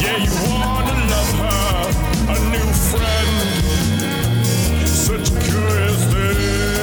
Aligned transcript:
Yeah, 0.00 0.16
you 0.18 0.32
wanna 0.50 0.94
love 1.12 1.32
her, 1.42 2.32
a 2.32 2.38
new 2.50 2.72
friend. 2.90 3.66
Such 4.86 5.30
a 5.30 5.40
curious 5.40 6.04
thing. 6.12 6.73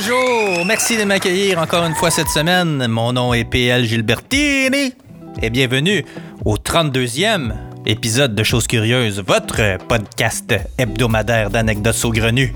Bonjour, 0.00 0.64
merci 0.64 0.96
de 0.96 1.02
m'accueillir 1.02 1.58
encore 1.58 1.84
une 1.84 1.94
fois 1.96 2.12
cette 2.12 2.28
semaine. 2.28 2.86
Mon 2.86 3.12
nom 3.12 3.34
est 3.34 3.42
PL 3.42 3.84
Gilbertini 3.84 4.94
et 5.42 5.50
bienvenue 5.50 6.04
au 6.44 6.54
32e 6.54 7.52
épisode 7.84 8.32
de 8.32 8.44
Choses 8.44 8.68
Curieuses, 8.68 9.20
votre 9.26 9.76
podcast 9.88 10.54
hebdomadaire 10.78 11.50
d'anecdotes 11.50 11.96
saugrenues. 11.96 12.54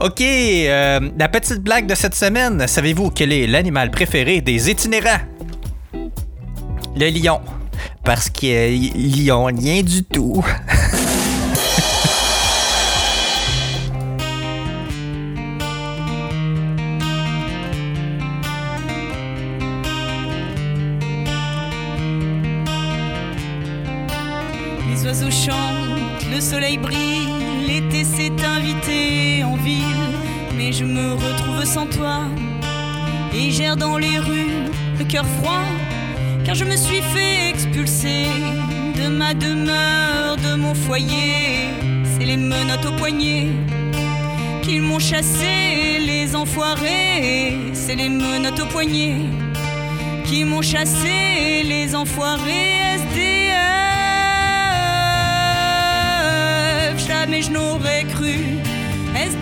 Ok, 0.00 0.20
euh, 0.20 1.00
la 1.18 1.28
petite 1.28 1.58
blague 1.58 1.88
de 1.88 1.96
cette 1.96 2.14
semaine, 2.14 2.64
savez-vous 2.68 3.10
quel 3.10 3.32
est 3.32 3.48
l'animal 3.48 3.90
préféré 3.90 4.40
des 4.40 4.70
itinérants? 4.70 5.22
Le 6.94 7.10
lion. 7.10 7.40
Parce 8.04 8.30
que 8.30 8.46
euh, 8.46 9.26
lion, 9.26 9.46
rien 9.46 9.82
du 9.82 10.04
tout. 10.04 10.44
oiseaux 25.10 25.30
chantent, 25.30 26.24
le 26.32 26.40
soleil 26.40 26.78
brille, 26.78 27.26
l'été 27.66 28.04
s'est 28.04 28.30
invité 28.46 29.42
en 29.42 29.56
ville, 29.56 30.12
mais 30.56 30.72
je 30.72 30.84
me 30.84 31.14
retrouve 31.14 31.64
sans 31.64 31.86
toi 31.86 32.20
et 33.34 33.50
j'erre 33.50 33.76
dans 33.76 33.98
les 33.98 34.18
rues, 34.18 34.70
le 35.00 35.04
cœur 35.04 35.26
froid, 35.26 35.64
car 36.44 36.54
je 36.54 36.64
me 36.64 36.76
suis 36.76 37.02
fait 37.12 37.48
expulser 37.48 38.26
de 38.94 39.08
ma 39.08 39.34
demeure, 39.34 40.36
de 40.36 40.54
mon 40.54 40.74
foyer. 40.74 41.70
C'est 42.12 42.24
les 42.24 42.36
menottes 42.36 42.86
au 42.86 42.92
poignet 42.92 43.48
qu'ils 44.62 44.82
m'ont 44.82 45.00
chassé, 45.00 45.98
les 46.06 46.36
enfoirés. 46.36 47.58
C'est 47.72 47.96
les 47.96 48.08
menottes 48.08 48.60
au 48.60 48.66
poignet 48.66 49.16
qui 50.24 50.44
m'ont 50.44 50.62
chassé, 50.62 51.64
les 51.64 51.96
enfoirés 51.96 52.79
Jamais 57.20 57.42
je 57.42 57.50
n'aurais 57.50 58.04
cru 58.04 58.32
SDF. 59.14 59.36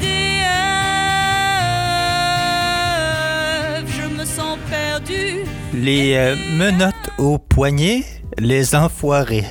Je 3.87 4.09
me 4.19 4.25
sens 4.25 4.59
perdu. 4.69 5.45
Les 5.73 6.15
euh, 6.17 6.35
menottes 6.57 6.95
au 7.19 7.39
poignet, 7.39 8.03
les 8.39 8.75
enfoirés. 8.75 9.45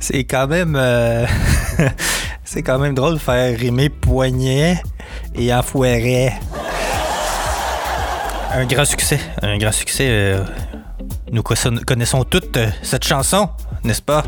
C'est 0.00 0.24
quand 0.24 0.46
même. 0.46 0.76
euh, 0.76 1.26
c'est 2.44 2.62
quand 2.62 2.78
même 2.78 2.94
drôle 2.94 3.14
de 3.14 3.18
faire 3.18 3.58
rimer 3.58 3.90
poignet 3.90 4.82
et 5.34 5.52
enfoiré. 5.52 6.32
Un 8.54 8.64
grand 8.64 8.86
succès. 8.86 9.20
Un 9.42 9.58
grand 9.58 9.72
succès. 9.72 10.06
euh, 10.08 10.42
nous 11.30 11.42
conna- 11.42 11.84
connaissons 11.84 12.24
toutes 12.24 12.58
cette 12.82 13.04
chanson, 13.04 13.50
n'est-ce 13.84 14.00
pas? 14.00 14.22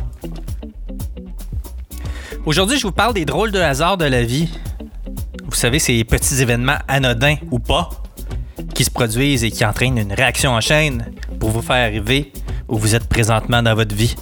Aujourd'hui, 2.49 2.79
je 2.79 2.87
vous 2.87 2.93
parle 2.93 3.13
des 3.13 3.27
drôles 3.27 3.51
de 3.53 3.59
hasard 3.59 3.99
de 3.99 4.07
la 4.07 4.23
vie. 4.23 4.49
Vous 5.45 5.55
savez, 5.55 5.79
ces 5.79 6.03
petits 6.05 6.41
événements 6.41 6.79
anodins 6.89 7.37
ou 7.51 7.59
pas 7.59 7.91
qui 8.75 8.85
se 8.85 8.91
produisent 8.91 9.45
et 9.45 9.51
qui 9.51 9.67
entraînent 9.67 9.99
une 9.99 10.15
réaction 10.15 10.53
en 10.53 10.63
chaîne 10.63 11.13
pour 11.41 11.51
vous 11.51 11.61
faire 11.61 11.77
arriver 11.77 12.33
où 12.67 12.79
vous 12.79 12.95
êtes 12.95 13.07
présentement 13.07 13.63
dans 13.63 13.75
votre 13.75 13.95
vie. 13.95 14.17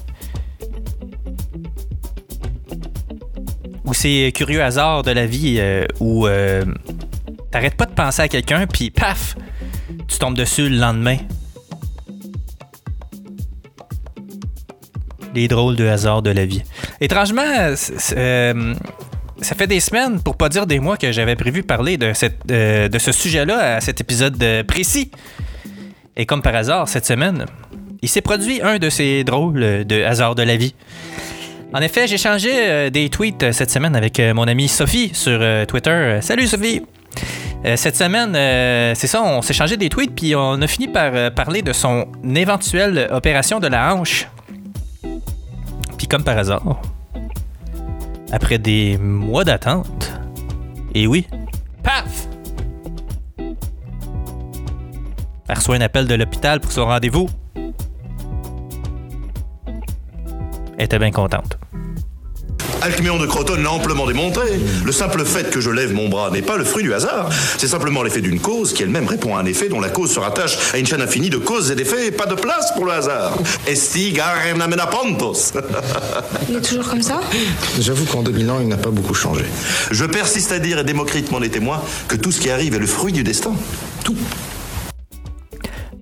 Ou 3.84 3.94
ces 3.94 4.32
curieux 4.34 4.60
hasards 4.60 5.04
de 5.04 5.12
la 5.12 5.26
vie 5.26 5.58
euh, 5.60 5.86
où 6.00 6.26
euh, 6.26 6.64
t'arrêtes 7.52 7.76
pas 7.76 7.86
de 7.86 7.94
penser 7.94 8.22
à 8.22 8.28
quelqu'un 8.28 8.66
puis 8.66 8.90
paf, 8.90 9.36
tu 10.08 10.18
tombes 10.18 10.36
dessus 10.36 10.68
le 10.68 10.78
lendemain. 10.78 11.18
Les 15.36 15.46
drôles 15.46 15.76
de 15.76 15.86
hasards 15.86 16.22
de 16.22 16.30
la 16.30 16.46
vie. 16.46 16.62
Étrangement, 17.00 17.42
euh, 17.44 18.74
ça 19.40 19.54
fait 19.54 19.66
des 19.66 19.80
semaines, 19.80 20.20
pour 20.22 20.36
pas 20.36 20.48
dire 20.48 20.66
des 20.66 20.80
mois, 20.80 20.96
que 20.96 21.12
j'avais 21.12 21.36
prévu 21.36 21.62
parler 21.62 21.98
de, 21.98 22.12
euh, 22.50 22.88
de 22.88 22.98
ce 22.98 23.12
sujet-là 23.12 23.76
à 23.76 23.80
cet 23.80 24.00
épisode 24.00 24.42
euh, 24.42 24.64
précis. 24.64 25.10
Et 26.16 26.24
comme 26.24 26.40
par 26.40 26.54
hasard, 26.54 26.88
cette 26.88 27.04
semaine, 27.04 27.44
il 28.00 28.08
s'est 28.08 28.22
produit 28.22 28.62
un 28.62 28.78
de 28.78 28.88
ces 28.88 29.24
drôles 29.24 29.84
de 29.84 30.02
hasards 30.02 30.34
de 30.34 30.42
la 30.42 30.56
vie. 30.56 30.74
En 31.74 31.80
effet, 31.80 32.06
j'ai 32.06 32.14
échangé 32.14 32.50
euh, 32.54 32.90
des 32.90 33.10
tweets 33.10 33.52
cette 33.52 33.70
semaine 33.70 33.94
avec 33.94 34.18
mon 34.34 34.44
amie 34.44 34.68
Sophie 34.68 35.10
sur 35.12 35.38
Twitter. 35.66 36.18
Salut 36.22 36.46
Sophie! 36.46 36.82
Cette 37.74 37.96
semaine, 37.96 38.34
c'est 38.94 39.08
ça, 39.08 39.22
on 39.22 39.42
s'est 39.42 39.52
échangé 39.52 39.76
des 39.76 39.88
tweets, 39.88 40.14
puis 40.14 40.36
on 40.36 40.62
a 40.62 40.66
fini 40.68 40.86
par 40.86 41.32
parler 41.32 41.62
de 41.62 41.72
son 41.72 42.06
éventuelle 42.36 43.08
opération 43.10 43.58
de 43.58 43.66
la 43.66 43.92
hanche. 43.92 44.28
Comme 46.08 46.22
par 46.22 46.38
hasard, 46.38 46.62
après 48.30 48.58
des 48.58 48.96
mois 48.96 49.44
d'attente, 49.44 50.12
et 50.94 51.06
oui, 51.06 51.26
paf! 51.82 52.28
Elle 55.48 55.56
reçoit 55.56 55.76
un 55.76 55.80
appel 55.80 56.06
de 56.06 56.14
l'hôpital 56.14 56.60
pour 56.60 56.70
son 56.70 56.84
rendez-vous. 56.86 57.28
Elle 60.78 60.84
était 60.84 60.98
bien 60.98 61.10
contente. 61.10 61.58
Alcméon 62.86 63.18
de 63.18 63.26
Croton 63.26 63.56
l'a 63.56 63.72
amplement 63.72 64.06
démontré. 64.06 64.46
Le 64.84 64.92
simple 64.92 65.24
fait 65.24 65.50
que 65.50 65.60
je 65.60 65.70
lève 65.70 65.92
mon 65.92 66.08
bras 66.08 66.30
n'est 66.30 66.40
pas 66.40 66.56
le 66.56 66.62
fruit 66.62 66.84
du 66.84 66.94
hasard. 66.94 67.30
C'est 67.58 67.66
simplement 67.66 68.04
l'effet 68.04 68.20
d'une 68.20 68.38
cause 68.38 68.72
qui 68.72 68.84
elle-même 68.84 69.08
répond 69.08 69.36
à 69.36 69.40
un 69.40 69.44
effet 69.44 69.68
dont 69.68 69.80
la 69.80 69.88
cause 69.88 70.12
se 70.12 70.20
rattache 70.20 70.56
à 70.72 70.78
une 70.78 70.86
chaîne 70.86 71.02
infinie 71.02 71.28
de 71.28 71.38
causes 71.38 71.72
et 71.72 71.74
d'effets 71.74 72.06
et 72.06 72.10
pas 72.12 72.26
de 72.26 72.36
place 72.36 72.72
pour 72.74 72.84
le 72.84 72.92
hasard. 72.92 73.36
Esti. 73.66 74.16
Il 76.48 76.56
est 76.56 76.60
toujours 76.60 76.88
comme 76.88 77.02
ça? 77.02 77.20
J'avoue 77.80 78.04
qu'en 78.04 78.22
2000 78.22 78.50
ans, 78.50 78.58
il 78.60 78.68
n'a 78.68 78.76
pas 78.76 78.90
beaucoup 78.90 79.14
changé. 79.14 79.44
Je 79.90 80.04
persiste 80.04 80.52
à 80.52 80.60
dire, 80.60 80.78
et 80.78 80.84
Démocrite 80.84 81.32
m'en 81.32 81.42
est 81.42 81.48
témoin, 81.48 81.82
que 82.06 82.14
tout 82.14 82.30
ce 82.30 82.40
qui 82.40 82.50
arrive 82.50 82.76
est 82.76 82.78
le 82.78 82.86
fruit 82.86 83.12
du 83.12 83.24
destin. 83.24 83.52
Tout. 84.04 84.16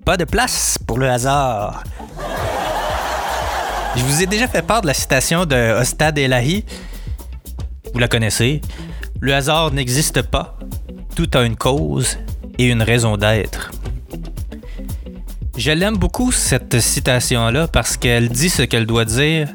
Pas 0.05 0.17
de 0.17 0.25
place 0.25 0.77
pour 0.85 0.99
le 0.99 1.09
hasard. 1.09 1.83
Je 3.95 4.03
vous 4.03 4.21
ai 4.21 4.25
déjà 4.25 4.47
fait 4.47 4.61
part 4.61 4.81
de 4.81 4.87
la 4.87 4.93
citation 4.93 5.45
de 5.45 5.79
Ostad 5.79 6.17
Elahi. 6.17 6.65
Vous 7.93 7.99
la 7.99 8.07
connaissez. 8.07 8.61
Le 9.21 9.33
hasard 9.33 9.71
n'existe 9.71 10.21
pas. 10.21 10.57
Tout 11.15 11.29
a 11.33 11.43
une 11.43 11.55
cause 11.55 12.17
et 12.57 12.65
une 12.65 12.81
raison 12.81 13.15
d'être. 13.15 13.71
Je 15.57 15.71
l'aime 15.71 15.95
beaucoup, 15.95 16.33
cette 16.33 16.81
citation-là, 16.81 17.67
parce 17.69 17.95
qu'elle 17.95 18.27
dit 18.27 18.49
ce 18.49 18.63
qu'elle 18.63 18.85
doit 18.85 19.05
dire. 19.05 19.47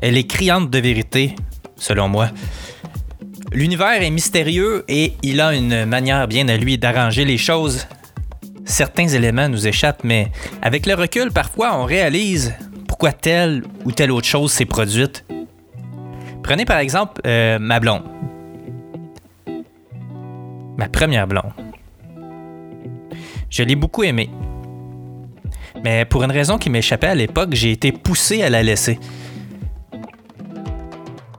Elle 0.00 0.16
est 0.16 0.26
criante 0.26 0.70
de 0.70 0.78
vérité, 0.78 1.34
selon 1.76 2.08
moi. 2.08 2.30
L'univers 3.52 4.00
est 4.00 4.10
mystérieux 4.10 4.84
et 4.86 5.14
il 5.22 5.40
a 5.40 5.52
une 5.54 5.86
manière 5.86 6.28
bien 6.28 6.48
à 6.48 6.56
lui 6.56 6.78
d'arranger 6.78 7.24
les 7.24 7.38
choses. 7.38 7.86
Certains 8.64 9.08
éléments 9.08 9.48
nous 9.48 9.66
échappent, 9.66 10.04
mais 10.04 10.30
avec 10.62 10.86
le 10.86 10.94
recul, 10.94 11.32
parfois 11.32 11.76
on 11.76 11.84
réalise 11.84 12.54
pourquoi 12.96 13.12
telle 13.12 13.62
ou 13.84 13.92
telle 13.92 14.10
autre 14.10 14.26
chose 14.26 14.50
s'est 14.50 14.64
produite. 14.64 15.26
Prenez 16.42 16.64
par 16.64 16.78
exemple 16.78 17.20
euh, 17.26 17.58
ma 17.58 17.78
blonde. 17.78 18.04
ma 20.78 20.88
première 20.88 21.26
blonde. 21.26 21.52
Je 23.50 23.62
l'ai 23.64 23.76
beaucoup 23.76 24.02
aimée. 24.02 24.30
Mais 25.84 26.06
pour 26.06 26.24
une 26.24 26.30
raison 26.30 26.56
qui 26.56 26.70
m'échappait 26.70 27.08
à 27.08 27.14
l'époque, 27.14 27.50
j'ai 27.52 27.70
été 27.70 27.92
poussé 27.92 28.42
à 28.42 28.48
la 28.48 28.62
laisser. 28.62 28.98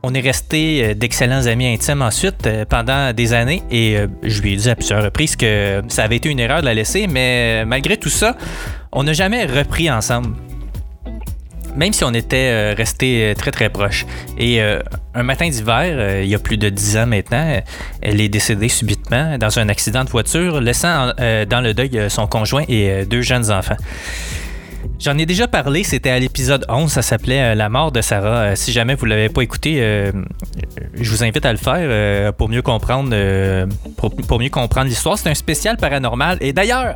On 0.03 0.13
est 0.13 0.21
resté 0.21 0.83
euh, 0.83 0.93
d'excellents 0.93 1.47
amis 1.47 1.65
intimes 1.65 2.03
ensuite 2.03 2.45
euh, 2.45 2.65
pendant 2.65 3.13
des 3.13 3.33
années 3.33 3.63
et 3.71 3.97
je 4.21 4.41
lui 4.43 4.53
ai 4.53 4.57
dit 4.57 4.69
à 4.69 4.75
plusieurs 4.75 5.03
reprises 5.03 5.35
que 5.35 5.81
ça 5.87 6.03
avait 6.03 6.17
été 6.17 6.29
une 6.29 6.39
erreur 6.39 6.61
de 6.61 6.65
la 6.65 6.75
laisser, 6.75 7.07
mais 7.07 7.65
malgré 7.65 7.97
tout 7.97 8.09
ça, 8.09 8.37
on 8.91 9.01
n'a 9.01 9.13
jamais 9.13 9.47
repris 9.47 9.89
ensemble. 9.89 10.35
Même 11.77 11.93
si 11.93 12.03
on 12.03 12.13
était 12.13 12.73
resté 12.73 13.33
très 13.37 13.51
très 13.51 13.69
proches. 13.69 14.05
Et 14.37 14.59
un 14.61 15.23
matin 15.23 15.47
d'hiver, 15.47 16.21
il 16.23 16.27
y 16.27 16.35
a 16.35 16.39
plus 16.39 16.57
de 16.57 16.69
dix 16.69 16.97
ans 16.97 17.05
maintenant, 17.05 17.61
elle 18.01 18.19
est 18.19 18.29
décédée 18.29 18.69
subitement 18.69 19.37
dans 19.37 19.59
un 19.59 19.69
accident 19.69 20.03
de 20.03 20.09
voiture, 20.09 20.59
laissant 20.59 21.13
dans 21.17 21.61
le 21.61 21.73
deuil 21.73 22.09
son 22.09 22.27
conjoint 22.27 22.63
et 22.67 23.05
deux 23.05 23.21
jeunes 23.21 23.51
enfants. 23.51 23.77
J'en 24.99 25.15
ai 25.19 25.27
déjà 25.27 25.47
parlé, 25.47 25.83
c'était 25.83 26.09
à 26.09 26.17
l'épisode 26.17 26.65
11, 26.69 26.91
ça 26.91 27.03
s'appelait 27.03 27.51
euh, 27.51 27.55
La 27.55 27.69
mort 27.69 27.91
de 27.91 28.01
Sarah. 28.01 28.37
Euh, 28.37 28.55
si 28.55 28.71
jamais 28.71 28.95
vous 28.95 29.05
ne 29.05 29.11
l'avez 29.11 29.29
pas 29.29 29.41
écouté, 29.41 29.77
euh, 29.79 30.11
je 30.95 31.09
vous 31.11 31.23
invite 31.23 31.45
à 31.45 31.51
le 31.51 31.59
faire 31.59 32.33
pour 32.33 32.49
mieux 32.49 32.63
comprendre 32.63 33.15
pour, 33.95 34.39
mieux 34.39 34.49
comprendre 34.49 34.87
l'histoire. 34.87 35.17
C'est 35.19 35.29
un 35.29 35.35
spécial 35.35 35.77
paranormal 35.77 36.39
et 36.41 36.51
d'ailleurs, 36.51 36.95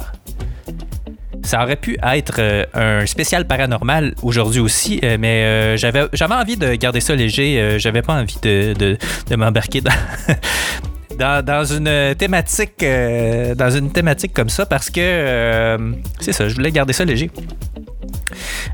ça 1.44 1.64
aurait 1.64 1.76
pu 1.76 1.98
être 2.04 2.68
un 2.74 3.06
spécial 3.06 3.46
paranormal 3.46 4.14
aujourd'hui 4.22 4.60
aussi, 4.60 5.00
mais 5.20 5.78
j'avais, 5.78 6.06
j'avais 6.14 6.36
envie 6.36 6.58
de 6.58 6.74
garder 6.76 7.02
ça 7.02 7.16
léger. 7.16 7.78
j'avais 7.80 8.02
pas 8.02 8.14
envie 8.14 8.38
de, 8.42 8.98
m'embarquer 9.36 9.82
dans, 11.20 11.46
dans, 11.46 11.66
une 11.66 12.16
thématique 12.16 12.84
dans 12.84 13.70
une 13.70 13.92
thématique 13.92 14.34
comme 14.34 14.50
ça 14.50 14.66
parce 14.66 14.90
que 14.90 15.78
c'est 16.20 16.34
ça, 16.34 16.48
je 16.48 16.56
voulais 16.56 16.72
garder 16.72 16.94
ça 16.94 17.06
léger. 17.06 17.32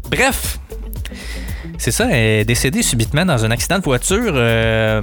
Bref, 0.10 0.60
c'est 1.78 1.92
ça, 1.92 2.08
elle 2.10 2.42
est 2.42 2.46
décédée 2.46 2.82
subitement 2.82 3.26
dans 3.26 3.46
un 3.46 3.52
accident 3.52 3.78
de 3.78 3.84
voiture. 3.84 4.34
Euh, 4.36 5.02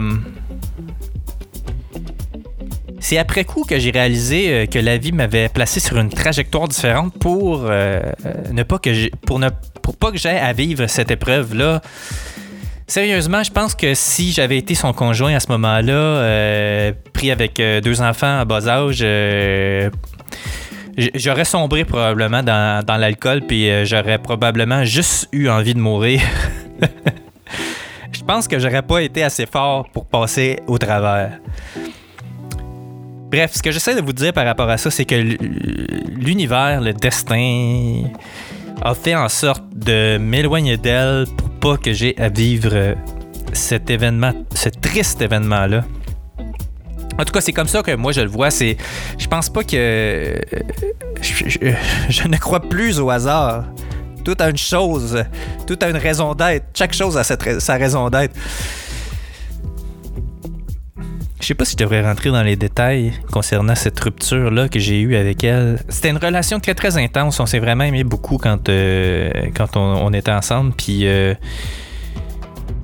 c'est 3.04 3.18
après 3.18 3.44
coup 3.44 3.64
que 3.64 3.78
j'ai 3.78 3.90
réalisé 3.90 4.48
euh, 4.48 4.66
que 4.66 4.78
la 4.78 4.98
vie 4.98 5.12
m'avait 5.12 5.48
placé 5.48 5.78
sur 5.80 5.98
une 5.98 6.10
trajectoire 6.10 6.68
différente 6.68 7.12
pour 7.18 7.64
euh, 7.64 8.00
ne 8.50 8.62
pas 8.62 8.78
que 8.78 9.14
pour 9.26 9.38
ne 9.38 9.48
pas 10.00 10.10
que 10.10 10.18
j'aie 10.18 10.38
à 10.38 10.52
vivre 10.52 10.86
cette 10.86 11.10
épreuve 11.10 11.54
là. 11.54 11.80
Sérieusement, 12.86 13.42
je 13.42 13.50
pense 13.50 13.74
que 13.74 13.94
si 13.94 14.32
j'avais 14.32 14.58
été 14.58 14.74
son 14.74 14.92
conjoint 14.92 15.34
à 15.34 15.40
ce 15.40 15.50
moment-là, 15.52 16.92
pris 17.14 17.30
avec 17.30 17.56
deux 17.82 18.02
enfants 18.02 18.40
à 18.40 18.44
bas 18.44 18.68
âge, 18.68 19.02
J'aurais 20.96 21.44
sombré 21.44 21.84
probablement 21.84 22.42
dans, 22.42 22.96
l'alcool, 22.98 23.42
puis 23.42 23.68
euh, 23.68 23.84
j'aurais 23.84 24.18
probablement 24.18 24.84
juste 24.84 25.28
eu 25.32 25.48
envie 25.48 25.74
de 25.74 25.80
mourir. 25.80 26.20
Je 28.12 28.22
pense 28.22 28.46
que 28.46 28.60
j'aurais 28.60 28.82
pas 28.82 29.02
été 29.02 29.24
assez 29.24 29.44
fort 29.46 29.88
pour 29.92 30.06
passer 30.06 30.60
au 30.68 30.78
travers. 30.78 31.40
Bref, 33.34 33.50
ce 33.54 33.62
que 33.64 33.72
j'essaie 33.72 33.96
de 33.96 34.00
vous 34.00 34.12
dire 34.12 34.32
par 34.32 34.46
rapport 34.46 34.70
à 34.70 34.78
ça, 34.78 34.92
c'est 34.92 35.04
que 35.04 35.16
l'univers, 35.16 36.80
le 36.80 36.92
destin, 36.92 38.04
a 38.80 38.94
fait 38.94 39.16
en 39.16 39.28
sorte 39.28 39.64
de 39.74 40.18
m'éloigner 40.18 40.76
d'elle 40.76 41.24
pour 41.36 41.50
pas 41.50 41.76
que 41.76 41.92
j'ai 41.92 42.16
à 42.16 42.28
vivre 42.28 42.94
cet 43.52 43.90
événement, 43.90 44.30
ce 44.54 44.68
triste 44.68 45.20
événement-là. 45.20 45.82
En 47.18 47.24
tout 47.24 47.32
cas, 47.32 47.40
c'est 47.40 47.52
comme 47.52 47.66
ça 47.66 47.82
que 47.82 47.96
moi 47.96 48.12
je 48.12 48.20
le 48.20 48.28
vois. 48.28 48.52
C'est, 48.52 48.76
je 49.18 49.26
pense 49.26 49.50
pas 49.50 49.64
que 49.64 50.40
je, 51.20 52.28
ne 52.28 52.36
crois 52.36 52.60
plus 52.60 53.00
au 53.00 53.10
hasard. 53.10 53.64
Tout 54.24 54.36
a 54.38 54.48
une 54.48 54.56
chose, 54.56 55.24
tout 55.66 55.78
a 55.82 55.88
une 55.88 55.96
raison 55.96 56.36
d'être. 56.36 56.66
Chaque 56.72 56.94
chose 56.94 57.18
a 57.18 57.24
sa 57.24 57.74
raison 57.74 58.10
d'être. 58.10 58.36
Je 61.44 61.48
sais 61.48 61.54
pas 61.54 61.66
si 61.66 61.72
je 61.72 61.76
devrais 61.76 62.00
rentrer 62.00 62.30
dans 62.30 62.42
les 62.42 62.56
détails 62.56 63.12
concernant 63.30 63.74
cette 63.74 64.00
rupture-là 64.00 64.70
que 64.70 64.78
j'ai 64.78 64.98
eue 64.98 65.14
avec 65.14 65.44
elle. 65.44 65.78
C'était 65.90 66.08
une 66.08 66.16
relation 66.16 66.58
très 66.58 66.72
très 66.74 66.96
intense. 66.96 67.38
On 67.38 67.44
s'est 67.44 67.58
vraiment 67.58 67.84
aimé 67.84 68.02
beaucoup 68.02 68.38
quand, 68.38 68.70
euh, 68.70 69.30
quand 69.54 69.76
on, 69.76 70.10
était 70.14 70.32
ensemble. 70.32 70.72
Puis. 70.72 71.06
Euh, 71.06 71.34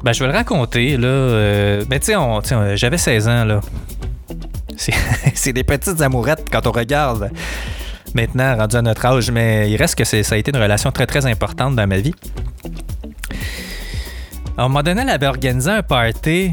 ben, 0.04 0.12
je 0.12 0.22
vais 0.22 0.30
le 0.30 0.36
raconter, 0.36 0.98
là. 0.98 1.08
Euh, 1.08 1.84
ben, 1.88 1.98
tu 1.98 2.12
j'avais 2.74 2.98
16 2.98 3.28
ans, 3.28 3.44
là. 3.46 3.60
C'est 5.34 5.54
des 5.54 5.64
petites 5.64 6.02
amourettes 6.02 6.44
quand 6.52 6.66
on 6.66 6.72
regarde 6.72 7.30
maintenant, 8.14 8.58
rendu 8.58 8.76
à 8.76 8.82
notre 8.82 9.06
âge, 9.06 9.30
mais 9.30 9.70
il 9.70 9.76
reste 9.76 9.94
que 9.94 10.04
ça 10.04 10.34
a 10.34 10.36
été 10.36 10.50
une 10.50 10.62
relation 10.62 10.92
très 10.92 11.06
très 11.06 11.24
importante 11.24 11.76
dans 11.76 11.86
ma 11.86 11.96
vie. 11.96 12.14
À 14.58 14.64
un 14.64 14.68
moment 14.68 14.82
donné, 14.82 15.00
elle 15.00 15.08
avait 15.08 15.28
organisé 15.28 15.70
un 15.70 15.82
party. 15.82 16.52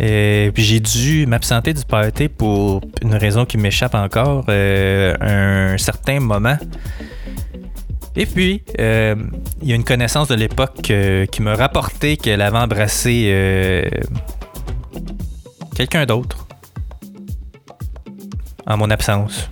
Et 0.00 0.50
puis 0.52 0.64
j'ai 0.64 0.80
dû 0.80 1.26
m'absenter 1.26 1.72
du 1.72 1.84
party 1.84 2.28
pour 2.28 2.80
une 3.02 3.14
raison 3.14 3.44
qui 3.44 3.58
m'échappe 3.58 3.94
encore, 3.94 4.44
euh, 4.48 5.14
un 5.20 5.78
certain 5.78 6.20
moment. 6.20 6.56
Et 8.16 8.26
puis, 8.26 8.62
euh, 8.78 9.16
il 9.60 9.68
y 9.68 9.72
a 9.72 9.74
une 9.74 9.84
connaissance 9.84 10.28
de 10.28 10.36
l'époque 10.36 10.88
euh, 10.90 11.26
qui 11.26 11.42
m'a 11.42 11.56
rapporté 11.56 12.16
qu'elle 12.16 12.42
avait 12.42 12.58
embrassé 12.58 13.90
quelqu'un 15.74 16.06
d'autre 16.06 16.46
en 18.66 18.76
mon 18.76 18.90
absence. 18.90 19.50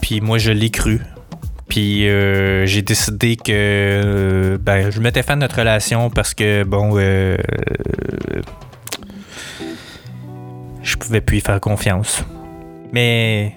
Puis 0.00 0.20
moi, 0.20 0.38
je 0.38 0.52
l'ai 0.52 0.70
cru. 0.70 1.00
Puis 1.70 2.08
euh, 2.08 2.66
j'ai 2.66 2.82
décidé 2.82 3.36
que 3.36 3.52
euh, 3.52 4.58
ben, 4.58 4.90
je 4.90 5.00
m'étais 5.00 5.22
fin 5.22 5.36
de 5.36 5.42
notre 5.42 5.56
relation 5.56 6.10
parce 6.10 6.34
que, 6.34 6.64
bon, 6.64 6.90
euh, 6.96 7.36
je 10.82 10.96
pouvais 10.96 11.20
plus 11.20 11.38
y 11.38 11.40
faire 11.40 11.60
confiance. 11.60 12.24
Mais 12.92 13.54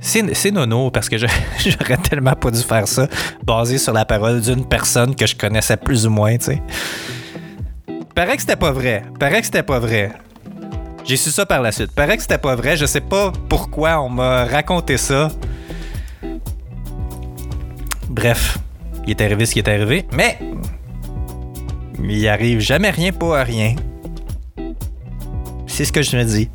c'est 0.00 0.50
nono 0.50 0.90
parce 0.90 1.08
que 1.08 1.16
j'aurais 1.18 1.96
tellement 1.98 2.34
pas 2.34 2.50
dû 2.50 2.60
faire 2.60 2.88
ça 2.88 3.06
basé 3.44 3.78
sur 3.78 3.92
la 3.92 4.04
parole 4.04 4.40
d'une 4.40 4.66
personne 4.66 5.14
que 5.14 5.26
je 5.26 5.36
connaissais 5.36 5.76
plus 5.76 6.04
ou 6.04 6.10
moins, 6.10 6.36
tu 6.36 6.46
sais. 6.46 6.62
Paraît 8.16 8.34
que 8.34 8.40
c'était 8.40 8.56
pas 8.56 8.72
vrai. 8.72 9.04
Paraît 9.20 9.38
que 9.38 9.46
c'était 9.46 9.62
pas 9.62 9.78
vrai. 9.78 10.10
J'ai 11.04 11.16
su 11.16 11.30
ça 11.30 11.46
par 11.46 11.62
la 11.62 11.70
suite. 11.70 11.92
Paraît 11.92 12.16
que 12.16 12.22
c'était 12.22 12.38
pas 12.38 12.56
vrai. 12.56 12.76
Je 12.76 12.86
sais 12.86 13.00
pas 13.00 13.32
pourquoi 13.48 14.00
on 14.00 14.08
m'a 14.08 14.46
raconté 14.46 14.96
ça. 14.96 15.28
Bref, 18.16 18.56
il 19.04 19.10
est 19.10 19.20
arrivé 19.20 19.44
ce 19.44 19.52
qui 19.52 19.58
est 19.58 19.68
arrivé, 19.68 20.06
mais 20.10 20.38
il 22.02 22.26
arrive 22.28 22.60
jamais 22.60 22.88
rien 22.88 23.12
pour 23.12 23.34
rien. 23.34 23.76
C'est 25.66 25.84
ce 25.84 25.92
que 25.92 26.00
je 26.00 26.16
me 26.16 26.24
dis. 26.24 26.48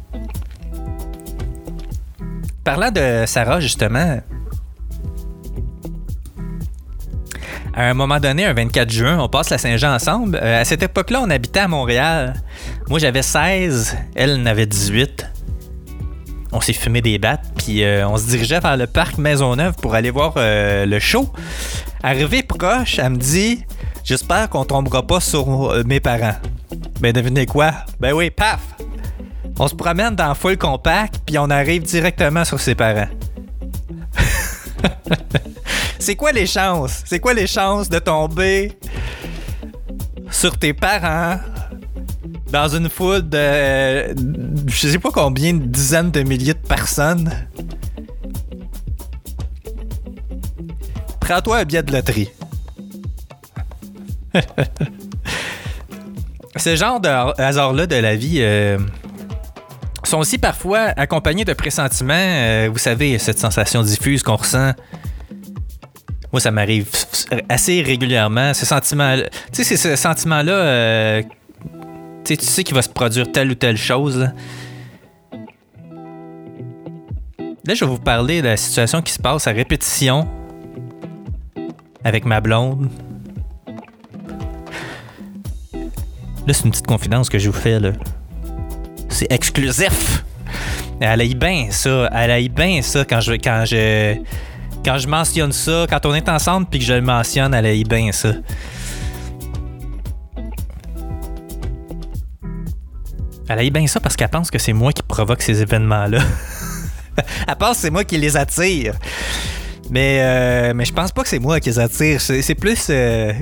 Parlant 2.64 2.90
de 2.90 3.26
Sarah, 3.28 3.60
justement, 3.60 4.22
à 7.76 7.84
un 7.84 7.94
moment 7.94 8.20
donné, 8.20 8.46
un 8.46 8.54
24 8.54 8.90
juin, 8.90 9.20
on 9.20 9.30
passe 9.30 9.52
la 9.52 9.60
Saint-Jean 9.60 9.94
ensemble. 9.94 10.40
Euh, 10.42 10.62
à 10.62 10.66
cette 10.66 10.82
époque-là, 10.82 11.22
on 11.22 11.30
habitait 11.30 11.60
à 11.60 11.68
Montréal. 11.68 12.42
Moi, 12.90 12.98
j'avais 12.98 13.22
16, 13.22 13.98
elle 14.16 14.42
en 14.42 14.48
avait 14.48 14.66
18. 14.66 15.28
On 16.54 16.60
s'est 16.60 16.74
fumé 16.74 17.02
des 17.02 17.20
battes, 17.20 17.51
puis 17.64 17.84
euh, 17.84 18.08
on 18.08 18.18
se 18.18 18.26
dirigeait 18.28 18.60
vers 18.60 18.76
le 18.76 18.88
parc 18.88 19.18
Maisonneuve 19.18 19.76
pour 19.76 19.94
aller 19.94 20.10
voir 20.10 20.34
euh, 20.38 20.86
le 20.86 21.00
show. 21.00 21.30
Arrivé 22.02 22.42
proche, 22.42 22.98
elle 22.98 23.12
me 23.12 23.18
dit 23.18 23.64
J'espère 24.04 24.50
qu'on 24.50 24.66
tombera 24.66 25.06
pas 25.06 25.20
sur 25.20 25.86
mes 25.86 26.00
parents. 26.00 26.36
Ben, 27.00 27.14
devinez 27.14 27.46
quoi? 27.46 27.72
Ben 28.00 28.14
oui, 28.14 28.32
paf 28.32 28.62
On 29.60 29.68
se 29.68 29.76
promène 29.76 30.16
dans 30.16 30.34
full 30.34 30.58
compact, 30.58 31.22
puis 31.26 31.38
on 31.38 31.52
arrive 31.52 31.84
directement 31.84 32.44
sur 32.46 32.60
ses 32.60 32.74
parents. 32.74 33.10
C'est 36.00 36.16
quoi 36.16 36.32
les 36.32 36.48
chances? 36.48 37.04
C'est 37.06 37.20
quoi 37.20 37.36
les 37.36 37.46
chances 37.46 37.90
de 37.90 38.00
tomber 38.00 38.72
sur 40.32 40.58
tes 40.58 40.74
parents 40.74 41.38
dans 42.52 42.68
une 42.68 42.90
foule 42.90 43.28
de 43.30 44.16
je 44.68 44.88
sais 44.88 45.00
pas 45.00 45.12
combien 45.12 45.54
de 45.54 45.66
dizaines 45.66 46.12
de 46.12 46.24
milliers 46.24 46.54
de 46.54 46.68
personnes? 46.68 47.32
Prends-toi 51.22 51.60
un 51.60 51.64
billet 51.64 51.84
de 51.84 51.94
loterie. 51.94 52.30
Ce 56.58 56.76
genre 56.76 57.00
de 57.00 57.08
hasard-là 57.42 57.88
de 57.88 57.96
la 57.96 58.18
vie 58.18 58.40
euh, 58.42 58.78
sont 60.04 60.20
aussi 60.20 60.38
parfois 60.38 60.94
accompagnés 60.98 61.46
de 61.46 61.54
pressentiments. 61.54 62.14
Euh, 62.14 62.70
vous 62.72 62.78
savez, 62.78 63.18
cette 63.18 63.40
sensation 63.40 63.82
diffuse 63.82 64.22
qu'on 64.22 64.36
ressent 64.36 64.74
moi, 66.32 66.40
ça 66.40 66.52
m'arrive 66.52 66.88
assez 67.50 67.82
régulièrement. 67.82 68.54
Ce 68.54 68.66
sentiment, 68.66 69.18
tu 69.52 69.64
sais, 69.64 69.76
ce 69.76 69.96
sentiment-là 69.98 70.54
euh, 70.54 71.24
Tu 72.24 72.36
sais, 72.36 72.38
tu 72.38 72.46
sais 72.46 72.64
qu'il 72.64 72.76
va 72.76 72.82
se 72.82 72.90
produire 72.90 73.30
telle 73.32 73.52
ou 73.52 73.56
telle 73.56 73.78
chose. 73.78 74.30
Là, 77.66 77.74
je 77.74 77.84
vais 77.86 77.92
vous 77.92 78.00
parler 78.00 78.42
de 78.42 78.48
la 78.48 78.58
situation 78.58 79.02
qui 79.02 79.12
se 79.12 79.20
passe 79.20 79.46
à 79.48 79.52
répétition 79.52 80.28
avec 82.04 82.26
ma 82.26 82.42
blonde. 82.42 82.90
Là, 86.48 86.54
c'est 86.54 86.66
une 86.66 86.72
petite 86.72 86.88
confidence 86.88 87.30
que 87.30 87.38
je 87.38 87.50
vous 87.50 87.58
fais, 87.58 87.80
là. 87.80 87.92
C'est 89.10 89.32
exclusif! 89.32 90.24
Elle 91.00 91.22
aille 91.22 91.36
bien 91.36 91.68
ça. 91.72 92.10
Elle 92.14 92.32
aille 92.32 92.50
bien 92.50 92.82
ça 92.82 93.04
quand 93.06 93.22
je, 93.22 93.34
quand 93.34 93.64
je. 93.66 94.18
Quand 94.86 94.98
je 94.98 95.08
mentionne 95.08 95.52
ça, 95.52 95.86
quand 95.90 96.06
on 96.06 96.14
est 96.14 96.28
ensemble 96.28 96.68
puis 96.68 96.80
que 96.80 96.86
je 96.86 96.94
le 96.94 97.02
mentionne, 97.02 97.54
elle 97.54 97.66
aille 97.66 97.84
bien 97.84 98.12
ça. 98.12 98.34
Elle 103.48 103.60
aille 103.60 103.70
bien 103.70 103.86
ça 103.86 104.00
parce 104.00 104.16
qu'elle 104.16 104.30
pense 104.30 104.50
que 104.50 104.58
c'est 104.58 104.74
moi 104.74 104.92
qui 104.92 105.04
provoque 105.04 105.42
ces 105.42 105.62
événements-là. 105.62 106.20
elle 107.48 107.56
pense 107.56 107.78
que 107.78 107.82
c'est 107.82 107.90
moi 107.92 108.04
qui 108.04 108.18
les 108.18 108.38
attire. 108.38 108.96
Mais, 109.92 110.20
euh, 110.22 110.74
mais 110.74 110.86
je 110.86 110.94
pense 110.94 111.12
pas 111.12 111.22
que 111.22 111.28
c'est 111.30 111.40
moi 111.40 111.60
qui 111.60 111.70
les 111.70 111.78
attire. 111.80 112.20
C'est 112.22 112.56
plus. 112.56 112.88
euh, 112.90 113.34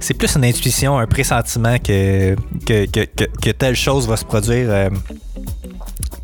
c'est 0.00 0.14
plus 0.14 0.34
une 0.34 0.44
intuition, 0.44 0.98
un 0.98 1.06
pressentiment 1.06 1.78
que, 1.78 2.34
que, 2.66 2.86
que, 2.86 3.04
que- 3.04 3.30
que 3.40 3.50
telle 3.50 3.76
chose 3.76 4.08
va 4.08 4.16
se 4.16 4.24
produire. 4.24 4.66
euh. 4.68 4.90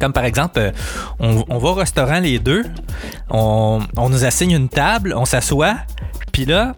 Comme 0.00 0.12
par 0.12 0.24
exemple, 0.24 0.58
euh, 0.58 0.72
on, 1.20 1.44
on 1.48 1.58
va 1.58 1.68
au 1.70 1.74
restaurant 1.74 2.18
les 2.18 2.38
deux, 2.40 2.64
on, 3.30 3.80
on 3.96 4.08
nous 4.08 4.24
assigne 4.24 4.50
une 4.52 4.68
table, 4.68 5.14
on 5.16 5.24
s'assoit, 5.24 5.76
puis 6.32 6.44
là, 6.44 6.74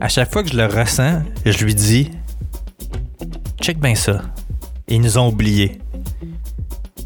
à 0.00 0.08
chaque 0.08 0.32
fois 0.32 0.42
que 0.42 0.50
je 0.50 0.56
le 0.56 0.66
ressens, 0.66 1.22
je 1.44 1.64
lui 1.64 1.74
dis 1.74 2.10
Check 3.60 3.78
bien 3.78 3.94
ça. 3.94 4.22
Ils 4.88 5.00
nous 5.02 5.18
ont 5.18 5.28
oubliés. 5.28 5.78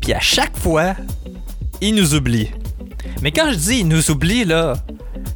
Puis 0.01 0.13
à 0.13 0.21
chaque 0.21 0.57
fois, 0.57 0.95
ils 1.81 1.95
nous 1.97 2.15
oublient. 2.15 2.51
Mais 3.23 3.33
quand 3.33 3.51
je 3.51 3.57
dis 3.57 3.79
ils 3.81 3.89
nous 3.89 4.11
oublient, 4.11 4.45
là, 4.45 4.75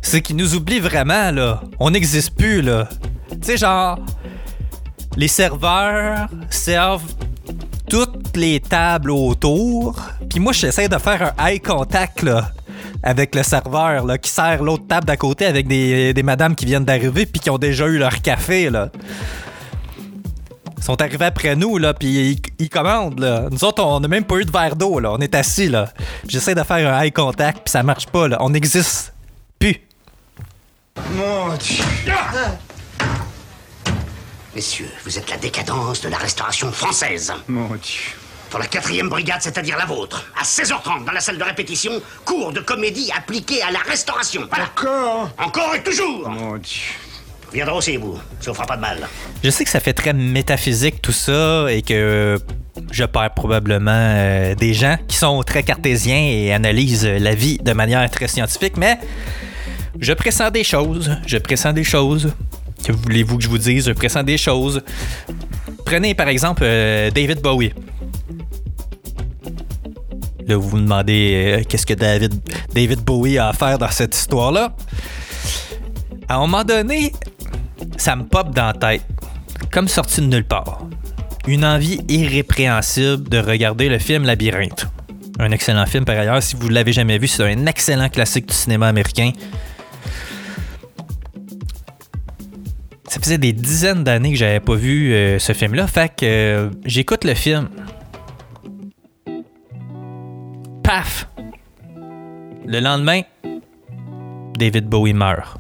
c'est 0.09 0.23
qu'ils 0.23 0.37
nous 0.37 0.55
oublient 0.55 0.81
vraiment, 0.81 1.31
là. 1.31 1.61
On 1.79 1.91
n'existe 1.91 2.35
plus, 2.35 2.63
là. 2.63 2.89
Tu 3.31 3.39
sais, 3.43 3.57
genre, 3.59 3.99
les 5.17 5.29
serveurs 5.29 6.29
servent 6.49 7.13
toutes 7.91 8.35
les 8.35 8.59
tables 8.59 9.11
autour. 9.11 10.01
Puis 10.31 10.41
moi, 10.41 10.53
j'essaie 10.55 10.89
de 10.89 10.97
faire 10.97 11.35
un 11.37 11.47
eye 11.49 11.61
contact, 11.61 12.23
là, 12.23 12.53
avec 13.03 13.35
le 13.35 13.43
serveur, 13.43 14.07
là, 14.07 14.17
qui 14.17 14.31
sert 14.31 14.63
l'autre 14.63 14.87
table 14.87 15.05
d'à 15.05 15.19
côté 15.19 15.45
avec 15.45 15.69
des, 15.69 16.23
madames 16.25 16.55
qui 16.55 16.65
viennent 16.65 16.87
d'arriver 16.87 17.27
puis 17.27 17.41
qui 17.41 17.51
ont 17.51 17.59
déjà 17.59 17.87
eu 17.87 17.99
leur 17.99 18.23
café, 18.23 18.71
là. 18.71 18.89
Ils 20.79 20.85
sont 20.85 21.03
arrivés 21.03 21.27
après 21.27 21.55
nous, 21.55 21.77
là, 21.77 21.93
puis 21.93 22.41
ils, 22.59 22.71
commandent, 22.71 23.21
là. 23.21 23.49
Nous 23.51 23.63
autres, 23.63 23.85
on 23.85 24.01
n'a 24.01 24.09
même 24.09 24.25
pas 24.25 24.37
eu 24.37 24.47
de 24.47 24.51
verre 24.51 24.75
d'eau, 24.75 25.01
là. 25.01 25.13
On 25.13 25.19
est 25.19 25.35
assis, 25.35 25.69
là. 25.69 25.93
J'essaie 26.27 26.55
de 26.55 26.63
faire 26.63 26.95
un 26.95 27.03
eye 27.03 27.13
contact, 27.13 27.59
puis 27.65 27.73
ça 27.73 27.83
marche 27.83 28.07
pas, 28.07 28.27
là. 28.27 28.39
On 28.41 28.49
n'existe 28.49 29.13
plus. 29.13 29.18
Mon 31.15 31.55
Dieu. 31.57 31.85
Messieurs, 34.55 34.91
vous 35.05 35.19
êtes 35.19 35.31
la 35.31 35.37
décadence 35.37 36.01
de 36.01 36.09
la 36.09 36.17
restauration 36.17 36.73
française. 36.73 37.33
Mon 37.47 37.69
Dieu. 37.77 38.13
Pour 38.51 38.59
la 38.59 38.67
quatrième 38.67 39.09
brigade, 39.09 39.41
c'est-à-dire 39.41 39.77
la 39.77 39.85
vôtre, 39.85 40.25
à 40.39 40.43
16h30, 40.43 41.05
dans 41.05 41.13
la 41.13 41.21
salle 41.21 41.39
de 41.39 41.45
répétition, 41.45 41.93
cours 42.25 42.53
de 42.53 42.61
comédie 42.61 43.11
appliqué 43.17 43.63
à 43.63 43.71
la 43.71 43.81
restauration. 43.81 44.49
Voilà. 44.49 44.65
Encore 44.65 45.31
Encore 45.39 45.75
et 45.75 45.83
toujours 45.83 46.29
Mon 46.29 46.57
Dieu. 46.57 46.81
Viendra 47.53 47.77
aussi, 47.77 47.97
vous. 47.97 48.19
Ça 48.41 48.51
vous 48.51 48.55
fera 48.55 48.67
pas 48.67 48.77
de 48.77 48.83
mal. 48.83 49.09
Je 49.43 49.51
sais 49.51 49.65
que 49.65 49.71
ça 49.71 49.81
fait 49.81 49.95
très 49.95 50.13
métaphysique 50.13 51.01
tout 51.01 51.13
ça 51.13 51.67
et 51.71 51.83
que 51.83 52.39
je 52.91 53.05
perds 53.05 53.35
probablement 53.35 53.91
euh, 53.95 54.55
des 54.55 54.75
gens 54.75 54.97
qui 55.07 55.17
sont 55.17 55.43
très 55.43 55.63
cartésiens 55.63 56.21
et 56.21 56.53
analysent 56.53 57.07
la 57.07 57.35
vie 57.35 57.59
de 57.59 57.73
manière 57.73 58.09
très 58.11 58.29
scientifique, 58.29 58.77
mais 58.77 58.99
je 59.99 60.13
pressens 60.13 60.51
des 60.51 60.65
choses. 60.65 61.11
Je 61.27 61.39
pressens 61.39 61.73
des 61.73 61.85
choses. 61.85 62.33
Que 62.85 62.93
voulez-vous 62.93 63.39
que 63.39 63.45
je 63.45 63.49
vous 63.49 63.59
dise? 63.59 63.87
Je 63.87 63.93
pressens 63.93 64.23
des 64.23 64.39
choses. 64.39 64.83
Prenez 65.85 66.15
par 66.15 66.29
exemple 66.29 66.63
euh, 66.65 67.11
David 67.11 67.41
Bowie. 67.41 67.73
Là, 70.47 70.57
vous 70.57 70.69
vous 70.69 70.79
demandez 70.79 71.59
euh, 71.59 71.65
qu'est-ce 71.69 71.85
que 71.85 71.95
David, 71.95 72.35
David 72.73 73.01
Bowie 73.01 73.39
a 73.39 73.49
à 73.49 73.53
faire 73.53 73.79
dans 73.79 73.91
cette 73.91 74.17
histoire-là? 74.17 74.75
À 76.29 76.37
un 76.37 76.41
moment 76.41 76.65
donné, 76.65 77.13
ça 77.97 78.17
me 78.17 78.25
pop 78.25 78.55
dans 78.55 78.67
la 78.67 78.73
tête, 78.73 79.03
comme 79.71 79.89
sorti 79.89 80.21
de 80.21 80.27
nulle 80.27 80.45
part. 80.45 80.87
Une 81.47 81.65
envie 81.65 82.01
irrépréhensible 82.09 83.29
de 83.29 83.39
regarder 83.39 83.89
le 83.89 83.99
film 83.99 84.25
Labyrinthe. 84.25 84.87
Un 85.39 85.51
excellent 85.53 85.87
film 85.87 86.05
par 86.05 86.19
ailleurs, 86.19 86.43
si 86.43 86.57
vous 86.57 86.69
ne 86.69 86.75
l'avez 86.75 86.93
jamais 86.93 87.19
vu, 87.19 87.29
c'est 87.29 87.45
un 87.45 87.67
excellent 87.67 88.09
classique 88.09 88.47
du 88.47 88.55
cinéma 88.55 88.89
américain. 88.89 89.33
Ça 93.09 93.21
faisait 93.21 93.39
des 93.39 93.53
dizaines 93.53 94.05
d'années 94.05 94.33
que 94.33 94.39
j'avais 94.39 94.61
pas 94.61 94.75
vu 94.75 95.13
euh, 95.13 95.39
ce 95.39 95.53
film-là, 95.53 95.87
fait 95.87 96.09
que 96.15 96.25
euh, 96.27 96.71
j'écoute 96.85 97.25
le 97.25 97.35
film. 97.35 97.69
Paf! 100.83 101.27
Le 102.67 102.81
lendemain, 102.81 103.23
David 104.59 104.89
Bowie 104.89 105.15
meurt. 105.15 105.59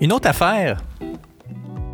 Une 0.00 0.12
autre 0.12 0.28
affaire. 0.28 0.82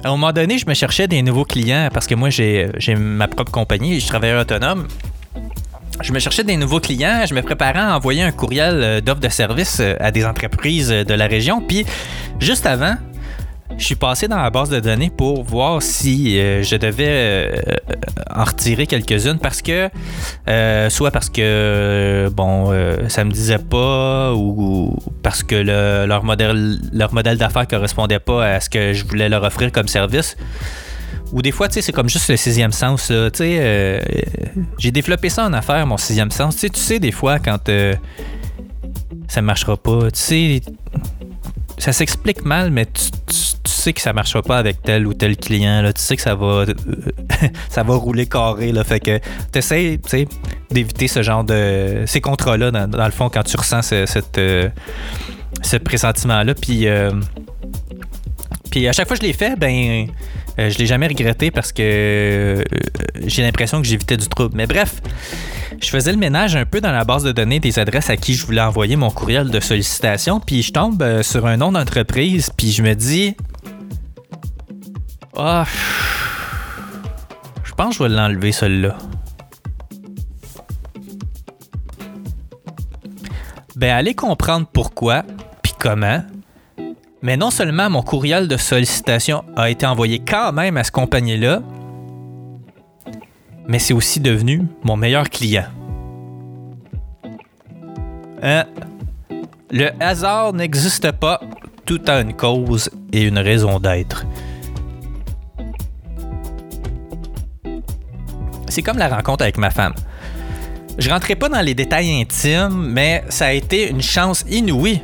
À 0.04 0.08
un 0.08 0.10
moment 0.10 0.32
donné, 0.32 0.58
je 0.58 0.66
me 0.66 0.74
cherchais 0.74 1.06
des 1.06 1.22
nouveaux 1.22 1.44
clients 1.44 1.88
parce 1.92 2.06
que 2.06 2.14
moi, 2.16 2.30
j'ai 2.30 2.68
ma 2.96 3.28
propre 3.28 3.52
compagnie 3.52 4.00
je 4.00 4.06
travaille 4.06 4.34
autonome. 4.34 4.88
Je 6.00 6.12
me 6.12 6.18
cherchais 6.18 6.42
des 6.42 6.56
nouveaux 6.56 6.80
clients, 6.80 7.24
je 7.28 7.34
me 7.34 7.42
préparais 7.42 7.78
à 7.78 7.96
envoyer 7.96 8.22
un 8.22 8.32
courriel 8.32 8.74
euh, 8.82 9.00
d'offre 9.00 9.20
de 9.20 9.28
service 9.28 9.78
euh, 9.78 9.94
à 10.00 10.10
des 10.10 10.24
entreprises 10.24 10.90
euh, 10.90 11.04
de 11.04 11.14
la 11.14 11.26
région. 11.26 11.60
Puis, 11.60 11.84
juste 12.40 12.66
avant, 12.66 12.96
je 13.82 13.86
suis 13.86 13.96
passé 13.96 14.28
dans 14.28 14.40
la 14.40 14.48
base 14.50 14.70
de 14.70 14.78
données 14.80 15.10
pour 15.10 15.42
voir 15.42 15.82
si 15.82 16.38
euh, 16.38 16.62
je 16.62 16.76
devais 16.76 17.06
euh, 17.08 17.56
en 18.34 18.44
retirer 18.44 18.86
quelques-unes 18.86 19.38
parce 19.40 19.60
que, 19.60 19.90
euh, 20.48 20.88
soit 20.88 21.10
parce 21.10 21.28
que, 21.28 22.30
bon, 22.32 22.72
ça 23.08 23.24
me 23.24 23.30
disait 23.32 23.58
pas 23.58 24.32
ou, 24.34 24.96
parce 25.22 25.42
que 25.42 25.56
le- 25.56 26.06
leur 26.06 26.22
modèle, 26.22 26.78
leur 26.92 27.12
modèle 27.12 27.36
d'affaires 27.38 27.66
correspondait 27.66 28.20
pas 28.20 28.46
à 28.54 28.60
ce 28.60 28.70
que 28.70 28.92
je 28.92 29.04
voulais 29.04 29.28
leur 29.28 29.42
offrir 29.42 29.72
comme 29.72 29.88
service. 29.88 30.36
Ou 31.32 31.42
des 31.42 31.50
fois, 31.50 31.66
tu 31.68 31.74
sais, 31.74 31.82
c'est 31.82 31.92
comme 31.92 32.08
juste 32.10 32.28
le 32.28 32.36
sixième 32.36 32.72
sens. 32.72 33.06
Tu 33.08 33.14
sais, 33.34 34.02
j'ai 34.78 34.90
développé 34.92 35.28
ça 35.28 35.44
en 35.46 35.52
affaires, 35.54 35.86
mon 35.86 35.96
sixième 35.96 36.30
sens. 36.30 36.54
Tu 36.54 36.60
sais, 36.60 36.70
tu 36.70 36.80
sais, 36.80 36.98
des 37.00 37.10
fois, 37.12 37.38
quand 37.38 37.68
ça 39.28 39.42
marchera 39.42 39.76
pas, 39.76 40.10
tu 40.10 40.20
sais, 40.20 40.60
ça 41.78 41.92
s'explique 41.92 42.44
mal, 42.44 42.70
mais 42.70 42.84
tu 42.86 43.10
sais 43.82 43.92
que 43.92 44.00
ça 44.00 44.12
marchera 44.12 44.42
pas 44.42 44.58
avec 44.58 44.82
tel 44.82 45.06
ou 45.06 45.14
tel 45.14 45.36
client. 45.36 45.82
Là. 45.82 45.92
Tu 45.92 46.00
sais 46.02 46.16
que 46.16 46.22
ça 46.22 46.34
va, 46.34 46.64
ça 47.68 47.82
va 47.82 47.94
rouler 47.94 48.26
carré. 48.26 48.72
Là. 48.72 48.84
Fait 48.84 49.00
que 49.00 49.18
tu 49.52 49.62
sais, 49.62 49.98
d'éviter 50.70 51.08
ce 51.08 51.22
genre 51.22 51.44
de. 51.44 52.04
ces 52.06 52.20
contrats-là, 52.20 52.70
dans, 52.70 53.04
le 53.04 53.10
fond, 53.10 53.28
quand 53.28 53.42
tu 53.42 53.56
ressens 53.56 53.82
ce, 53.82 54.04
euh, 54.38 54.68
ce 55.62 55.76
pressentiment-là. 55.76 56.54
Puis. 56.54 56.86
euh, 56.86 57.10
puis 58.70 58.88
à 58.88 58.92
chaque 58.92 59.06
fois 59.06 59.18
que 59.18 59.22
je 59.22 59.26
l'ai 59.28 59.34
fait, 59.34 59.54
ben. 59.58 60.08
euh, 60.58 60.70
je 60.70 60.78
l'ai 60.78 60.86
jamais 60.86 61.06
regretté 61.06 61.50
parce 61.50 61.72
que 61.72 61.82
euh, 61.82 62.62
j'ai 63.26 63.42
l'impression 63.42 63.82
que 63.82 63.86
j'évitais 63.86 64.16
du 64.16 64.26
trouble. 64.28 64.56
Mais 64.56 64.66
bref, 64.66 65.02
je 65.80 65.90
faisais 65.90 66.10
le 66.10 66.16
ménage 66.16 66.56
un 66.56 66.64
peu 66.64 66.80
dans 66.80 66.90
la 66.90 67.04
base 67.04 67.22
de 67.22 67.32
données 67.32 67.60
des 67.60 67.78
adresses 67.78 68.08
à 68.08 68.16
qui 68.16 68.32
je 68.34 68.46
voulais 68.46 68.62
envoyer 68.62 68.96
mon 68.96 69.10
courriel 69.10 69.50
de 69.50 69.60
sollicitation. 69.60 70.40
Puis 70.40 70.62
je 70.62 70.72
tombe 70.72 71.02
euh, 71.02 71.22
sur 71.22 71.46
un 71.46 71.58
nom 71.58 71.70
d'entreprise, 71.72 72.50
puis 72.56 72.72
je 72.72 72.82
me 72.82 72.94
dis. 72.94 73.36
Ah. 75.36 75.64
je 77.64 77.72
pense 77.72 77.96
que 77.96 78.04
je 78.04 78.08
vais 78.08 78.14
l'enlever, 78.14 78.52
celui-là. 78.52 78.96
Ben, 83.76 83.90
allez 83.96 84.14
comprendre 84.14 84.66
pourquoi, 84.70 85.24
puis 85.62 85.72
comment. 85.78 86.22
Mais 87.22 87.36
non 87.36 87.50
seulement 87.50 87.88
mon 87.88 88.02
courriel 88.02 88.46
de 88.46 88.56
sollicitation 88.56 89.44
a 89.56 89.70
été 89.70 89.86
envoyé 89.86 90.18
quand 90.18 90.52
même 90.52 90.76
à 90.76 90.84
ce 90.84 90.92
compagnie-là, 90.92 91.62
mais 93.66 93.78
c'est 93.78 93.94
aussi 93.94 94.20
devenu 94.20 94.66
mon 94.82 94.96
meilleur 94.96 95.30
client. 95.30 95.66
Hein? 98.42 98.64
Le 99.70 99.90
hasard 100.00 100.52
n'existe 100.52 101.12
pas, 101.12 101.40
tout 101.86 102.00
a 102.06 102.20
une 102.20 102.34
cause 102.34 102.90
et 103.12 103.22
une 103.22 103.38
raison 103.38 103.78
d'être. 103.78 104.26
C'est 108.72 108.80
comme 108.80 108.96
la 108.96 109.08
rencontre 109.08 109.42
avec 109.42 109.58
ma 109.58 109.70
femme. 109.70 109.92
Je 110.96 111.10
rentrerai 111.10 111.36
pas 111.36 111.50
dans 111.50 111.60
les 111.60 111.74
détails 111.74 112.10
intimes, 112.22 112.88
mais 112.88 113.22
ça 113.28 113.48
a 113.48 113.52
été 113.52 113.90
une 113.90 114.00
chance 114.00 114.46
inouïe. 114.48 115.02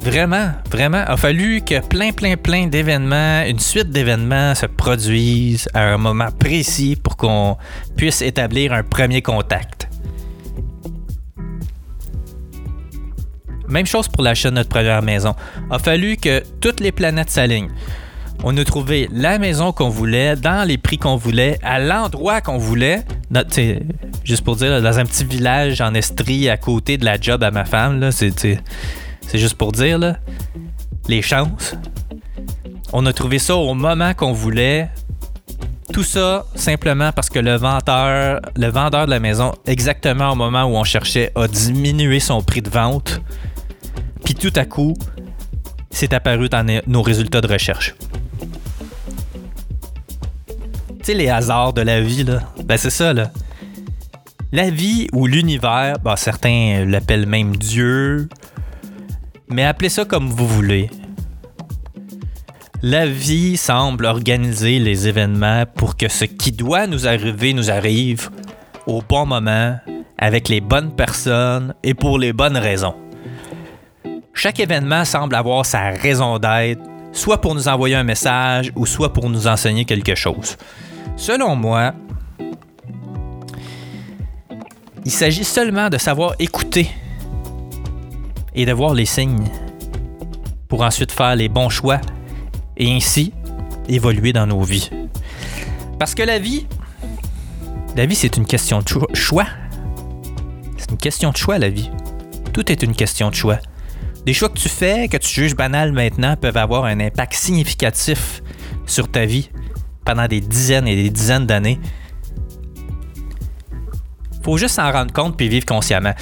Vraiment, 0.00 0.52
vraiment, 0.70 1.02
a 1.04 1.16
fallu 1.16 1.62
que 1.62 1.84
plein, 1.84 2.12
plein, 2.12 2.36
plein 2.36 2.68
d'événements, 2.68 3.42
une 3.44 3.58
suite 3.58 3.90
d'événements 3.90 4.54
se 4.54 4.66
produisent 4.66 5.68
à 5.74 5.94
un 5.94 5.98
moment 5.98 6.28
précis 6.30 6.94
pour 6.94 7.16
qu'on 7.16 7.56
puisse 7.96 8.22
établir 8.22 8.72
un 8.72 8.84
premier 8.84 9.20
contact. 9.20 9.88
Même 13.66 13.86
chose 13.86 14.06
pour 14.06 14.22
l'achat 14.22 14.50
de 14.50 14.54
notre 14.54 14.68
première 14.68 15.02
maison. 15.02 15.34
A 15.72 15.80
fallu 15.80 16.18
que 16.18 16.40
toutes 16.60 16.78
les 16.78 16.92
planètes 16.92 17.30
s'alignent. 17.30 17.72
On 18.44 18.56
a 18.56 18.64
trouvé 18.64 19.08
la 19.12 19.38
maison 19.38 19.72
qu'on 19.72 19.88
voulait, 19.88 20.36
dans 20.36 20.66
les 20.66 20.78
prix 20.78 20.96
qu'on 20.96 21.16
voulait, 21.16 21.58
à 21.62 21.80
l'endroit 21.80 22.40
qu'on 22.40 22.58
voulait. 22.58 23.04
Juste 24.24 24.44
pour 24.44 24.56
dire, 24.56 24.80
dans 24.80 24.98
un 24.98 25.04
petit 25.04 25.24
village 25.24 25.80
en 25.80 25.92
Estrie 25.94 26.48
à 26.48 26.56
côté 26.56 26.98
de 26.98 27.04
la 27.04 27.20
job 27.20 27.42
à 27.42 27.50
ma 27.50 27.64
femme. 27.64 28.10
C'est 28.12 28.58
juste 29.34 29.56
pour 29.56 29.72
dire, 29.72 30.16
les 31.08 31.22
chances. 31.22 31.74
On 32.92 33.04
a 33.06 33.12
trouvé 33.12 33.38
ça 33.38 33.56
au 33.56 33.74
moment 33.74 34.14
qu'on 34.14 34.32
voulait. 34.32 34.88
Tout 35.92 36.04
ça 36.04 36.46
simplement 36.54 37.12
parce 37.12 37.30
que 37.30 37.38
le 37.38 37.56
vendeur, 37.56 38.40
le 38.56 38.68
vendeur 38.68 39.06
de 39.06 39.10
la 39.10 39.20
maison, 39.20 39.52
exactement 39.66 40.30
au 40.32 40.34
moment 40.34 40.64
où 40.64 40.76
on 40.76 40.84
cherchait, 40.84 41.32
a 41.34 41.48
diminué 41.48 42.20
son 42.20 42.42
prix 42.42 42.62
de 42.62 42.70
vente. 42.70 43.20
Puis 44.24 44.34
tout 44.34 44.52
à 44.54 44.64
coup, 44.64 44.94
c'est 45.90 46.12
apparu 46.12 46.48
dans 46.48 46.64
nos 46.86 47.02
résultats 47.02 47.40
de 47.40 47.48
recherche. 47.48 47.94
Les 51.14 51.30
hasards 51.30 51.72
de 51.72 51.80
la 51.80 52.02
vie, 52.02 52.22
là. 52.22 52.40
Ben, 52.64 52.76
c'est 52.76 52.90
ça, 52.90 53.14
là. 53.14 53.30
La 54.52 54.68
vie 54.68 55.08
ou 55.12 55.26
l'univers, 55.26 55.98
ben, 56.04 56.16
certains 56.16 56.84
l'appellent 56.86 57.26
même 57.26 57.56
Dieu, 57.56 58.28
mais 59.48 59.64
appelez 59.64 59.88
ça 59.88 60.04
comme 60.04 60.28
vous 60.28 60.46
voulez. 60.46 60.90
La 62.82 63.06
vie 63.06 63.56
semble 63.56 64.04
organiser 64.04 64.78
les 64.78 65.08
événements 65.08 65.64
pour 65.74 65.96
que 65.96 66.08
ce 66.08 66.24
qui 66.26 66.52
doit 66.52 66.86
nous 66.86 67.08
arriver 67.08 67.54
nous 67.54 67.70
arrive 67.70 68.28
au 68.86 69.02
bon 69.02 69.24
moment, 69.24 69.78
avec 70.18 70.48
les 70.48 70.60
bonnes 70.60 70.94
personnes 70.94 71.74
et 71.82 71.94
pour 71.94 72.18
les 72.18 72.32
bonnes 72.32 72.56
raisons. 72.56 72.94
Chaque 74.34 74.60
événement 74.60 75.04
semble 75.04 75.34
avoir 75.34 75.64
sa 75.64 75.90
raison 75.90 76.38
d'être, 76.38 76.82
soit 77.12 77.40
pour 77.40 77.54
nous 77.54 77.68
envoyer 77.68 77.96
un 77.96 78.04
message 78.04 78.72
ou 78.76 78.86
soit 78.86 79.12
pour 79.12 79.30
nous 79.30 79.46
enseigner 79.46 79.84
quelque 79.84 80.14
chose. 80.14 80.56
Selon 81.16 81.56
moi, 81.56 81.94
il 85.04 85.10
s'agit 85.10 85.44
seulement 85.44 85.88
de 85.88 85.98
savoir 85.98 86.34
écouter 86.38 86.90
et 88.54 88.66
de 88.66 88.72
voir 88.72 88.94
les 88.94 89.06
signes 89.06 89.44
pour 90.68 90.82
ensuite 90.82 91.12
faire 91.12 91.34
les 91.36 91.48
bons 91.48 91.68
choix 91.68 92.00
et 92.76 92.92
ainsi 92.94 93.32
évoluer 93.88 94.32
dans 94.32 94.46
nos 94.46 94.60
vies. 94.62 94.90
Parce 95.98 96.14
que 96.14 96.22
la 96.22 96.38
vie, 96.38 96.66
la 97.96 98.06
vie 98.06 98.14
c'est 98.14 98.36
une 98.36 98.46
question 98.46 98.80
de 98.80 98.88
cho- 98.88 99.08
choix. 99.14 99.46
C'est 100.76 100.90
une 100.90 100.98
question 100.98 101.30
de 101.30 101.36
choix 101.36 101.58
la 101.58 101.70
vie. 101.70 101.90
Tout 102.52 102.70
est 102.70 102.82
une 102.82 102.94
question 102.94 103.30
de 103.30 103.34
choix. 103.34 103.58
Des 104.26 104.34
choix 104.34 104.48
que 104.48 104.58
tu 104.58 104.68
fais, 104.68 105.08
que 105.08 105.16
tu 105.16 105.28
juges 105.32 105.56
banals 105.56 105.92
maintenant, 105.92 106.36
peuvent 106.36 106.56
avoir 106.56 106.84
un 106.84 107.00
impact 107.00 107.32
significatif 107.34 108.42
sur 108.86 109.10
ta 109.10 109.24
vie 109.24 109.48
pendant 110.08 110.26
des 110.26 110.40
dizaines 110.40 110.88
et 110.88 110.96
des 110.96 111.10
dizaines 111.10 111.44
d'années. 111.44 111.78
Faut 114.42 114.56
juste 114.56 114.76
s'en 114.76 114.90
rendre 114.90 115.12
compte 115.12 115.36
puis 115.36 115.50
vivre 115.50 115.66
consciemment. 115.66 116.14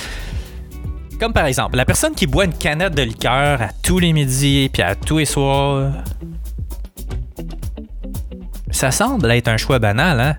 Comme 1.20 1.32
par 1.32 1.46
exemple, 1.46 1.76
la 1.76 1.84
personne 1.84 2.12
qui 2.12 2.26
boit 2.26 2.46
une 2.46 2.52
canette 2.52 2.96
de 2.96 3.02
liqueur 3.02 3.62
à 3.62 3.68
tous 3.84 4.00
les 4.00 4.12
midis 4.12 4.68
puis 4.72 4.82
à 4.82 4.96
tous 4.96 5.18
les 5.18 5.24
soirs. 5.24 5.92
Ça 8.72 8.90
semble 8.90 9.30
être 9.30 9.46
un 9.46 9.56
choix 9.56 9.78
banal, 9.78 10.18
hein? 10.20 10.36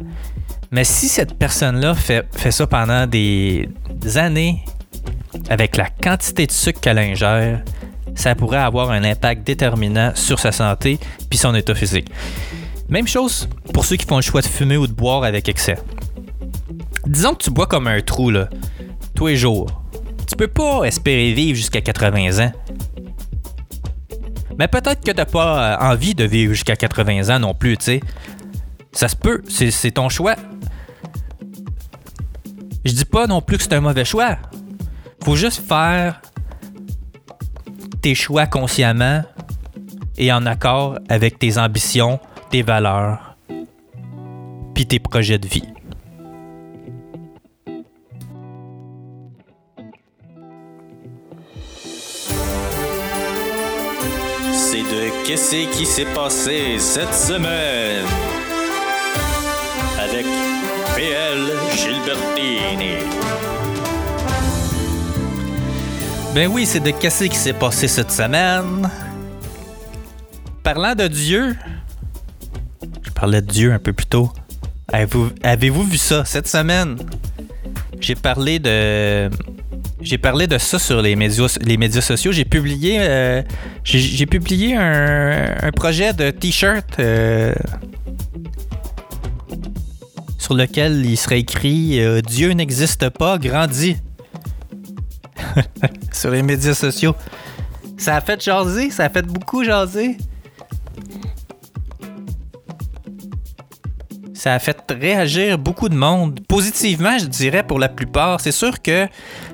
Mais 0.72 0.84
si 0.84 1.08
cette 1.08 1.36
personne-là 1.36 1.96
fait, 1.96 2.28
fait 2.36 2.52
ça 2.52 2.68
pendant 2.68 3.08
des 3.08 3.70
années 4.16 4.62
avec 5.50 5.78
la 5.78 5.88
quantité 5.90 6.48
de 6.48 6.52
sucre 6.52 6.82
qu'elle 6.82 7.00
ingère, 7.00 7.62
ça 8.14 8.36
pourrait 8.36 8.58
avoir 8.58 8.92
un 8.92 9.06
impact 9.06 9.48
déterminant 9.48 10.12
sur 10.16 10.38
sa 10.38 10.52
santé 10.52 11.00
puis 11.30 11.40
son 11.40 11.56
état 11.56 11.74
physique. 11.74 12.12
Même 12.90 13.08
chose 13.08 13.50
pour 13.74 13.86
ceux 13.86 13.98
qui 13.98 14.06
font 14.06 14.16
le 14.18 14.22
choix 14.22 14.42
de 14.42 14.48
fumer 14.48 14.78
ou 14.78 14.88
de 14.88 14.94
boire 14.94 15.24
avec 15.24 15.50
excès. 15.50 15.78
Disons 17.06 17.34
que 17.34 17.44
tu 17.44 17.52
bois 17.52 17.68
comme 17.68 17.88
un 17.88 18.02
trou, 18.02 18.30
là, 18.30 18.50
tous 19.16 19.28
les 19.28 19.38
jours. 19.38 19.68
Tu 20.28 20.36
peux 20.36 20.48
pas 20.48 20.84
espérer 20.84 21.34
vivre 21.34 21.56
jusqu'à 21.56 21.82
80 21.82 22.46
ans. 22.46 22.52
Mais 24.60 24.68
peut-être 24.68 25.04
que 25.04 25.12
t'as 25.12 25.26
pas 25.26 25.74
euh, 25.74 25.92
envie 25.92 26.16
de 26.16 26.24
vivre 26.24 26.54
jusqu'à 26.54 26.76
80 26.76 27.36
ans 27.36 27.40
non 27.40 27.54
plus, 27.54 27.78
tu 27.78 27.86
sais. 27.86 28.00
Ça 28.92 29.08
se 29.08 29.16
peut, 29.16 29.42
c'est 29.48 29.70
c'est 29.70 29.92
ton 29.92 30.10
choix. 30.10 30.36
Je 32.84 32.94
dis 32.94 33.06
pas 33.06 33.28
non 33.28 33.42
plus 33.42 33.58
que 33.58 33.64
c'est 33.64 33.74
un 33.74 33.82
mauvais 33.82 34.06
choix. 34.06 34.38
Faut 35.24 35.36
juste 35.36 35.62
faire 35.68 36.22
tes 38.02 38.16
choix 38.16 38.48
consciemment 38.48 39.24
et 40.18 40.32
en 40.32 40.46
accord 40.46 40.98
avec 41.10 41.38
tes 41.38 41.58
ambitions, 41.58 42.20
tes 42.50 42.62
valeurs, 42.62 43.36
puis 44.74 44.86
tes 44.86 45.00
projets 45.00 45.38
de 45.38 45.48
vie. 45.48 45.64
C'est 54.54 54.84
de 54.84 55.26
qu'est-ce 55.26 55.78
qui 55.78 55.86
s'est 55.86 56.06
passé 56.14 56.80
cette 56.80 57.14
semaine? 57.14 58.06
Avec 60.00 60.26
PL 60.96 61.40
Gilbertini. 61.76 62.96
Ben 66.34 66.50
oui, 66.52 66.66
c'est 66.66 66.80
de 66.80 66.92
qu'est-ce 66.92 67.26
qui 67.26 67.36
s'est 67.36 67.54
passé 67.54 67.88
cette 67.88 68.12
semaine. 68.12 68.90
Parlant 70.64 70.94
de 70.94 71.08
Dieu, 71.08 71.56
parlais 73.18 73.42
de 73.42 73.48
Dieu 73.48 73.74
un 73.74 73.80
peu 73.80 73.94
plus 73.94 74.06
tôt. 74.06 74.32
Avez-vous 74.94 75.84
vu 75.84 75.98
ça 75.98 76.24
cette 76.24 76.48
semaine? 76.48 76.98
J'ai 78.00 78.14
parlé 78.14 78.60
de 78.60 79.28
j'ai 80.02 80.20
parlé 80.20 80.46
de 80.46 80.60
ça 80.60 80.78
sur 80.78 81.02
les 81.02 81.16
médias, 81.16 81.58
les 81.62 81.78
médias 81.78 82.02
sociaux. 82.02 82.32
J'ai 82.32 82.46
publié 82.46 82.98
euh, 83.00 83.42
j'ai 83.84 84.26
publié 84.28 84.76
un, 84.78 85.72
projet 85.76 86.14
de 86.14 86.30
t-shirt 86.30 87.00
euh, 87.00 87.56
sur 90.38 90.54
lequel 90.54 91.04
il 91.04 91.18
serait 91.18 91.40
écrit 91.40 92.00
euh, 92.00 92.22
Dieu 92.22 92.52
n'existe 92.52 93.10
pas, 93.10 93.40
grandis 93.40 93.98
sur 96.12 96.30
les 96.30 96.44
médias 96.44 96.76
sociaux. 96.76 97.16
Ça 97.98 98.16
a 98.16 98.22
fait 98.22 98.40
jaser, 98.40 98.92
ça 98.92 99.06
a 99.06 99.10
fait 99.10 99.26
beaucoup 99.26 99.64
jaser. 99.64 100.18
Ça 104.48 104.54
a 104.54 104.60
fait 104.60 104.82
réagir 104.98 105.58
beaucoup 105.58 105.90
de 105.90 105.96
monde. 105.96 106.40
Positivement, 106.48 107.18
je 107.18 107.26
dirais, 107.26 107.64
pour 107.64 107.80
la 107.80 107.90
plupart. 107.90 108.40
C'est 108.40 108.54
sûr 108.54 108.82
que 108.82 109.06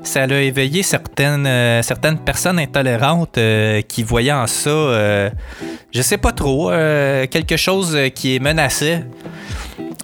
ça 0.03 0.21
a 0.21 0.27
éveillé 0.27 0.83
certaines, 0.83 1.47
euh, 1.47 1.81
certaines 1.81 2.19
personnes 2.19 2.59
intolérantes 2.59 3.39
euh, 3.39 3.81
qui 3.81 4.03
voyaient 4.03 4.31
en 4.31 4.45
ça, 4.45 4.69
euh, 4.69 5.31
je 5.91 5.99
sais 6.03 6.19
pas 6.19 6.31
trop, 6.31 6.69
quelque 6.69 7.57
chose 7.57 7.97
qui 8.13 8.35
est 8.35 8.39
menacé. 8.39 8.99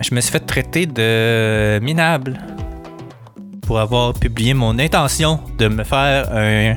Je 0.01 0.15
me 0.15 0.21
suis 0.21 0.31
fait 0.31 0.39
traiter 0.39 0.87
de 0.87 1.77
minable 1.83 2.39
pour 3.61 3.79
avoir 3.79 4.15
publié 4.15 4.55
mon 4.55 4.79
intention 4.79 5.39
de 5.59 5.67
me 5.67 5.83
faire 5.83 6.35
un 6.35 6.73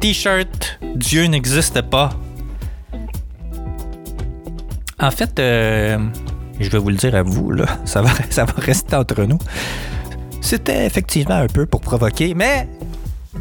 t-shirt 0.00 0.80
Dieu 0.96 1.26
n'existe 1.26 1.80
pas. 1.82 2.10
En 4.98 5.12
fait, 5.12 5.40
je 6.62 6.70
vais 6.70 6.78
vous 6.78 6.90
le 6.90 6.96
dire 6.96 7.14
à 7.14 7.22
vous, 7.22 7.50
là, 7.50 7.66
ça 7.84 8.02
va, 8.02 8.10
ça 8.30 8.44
va 8.44 8.54
rester 8.56 8.96
entre 8.96 9.24
nous. 9.24 9.38
C'était 10.40 10.86
effectivement 10.86 11.36
un 11.36 11.46
peu 11.46 11.66
pour 11.66 11.80
provoquer, 11.80 12.34
mais, 12.34 12.68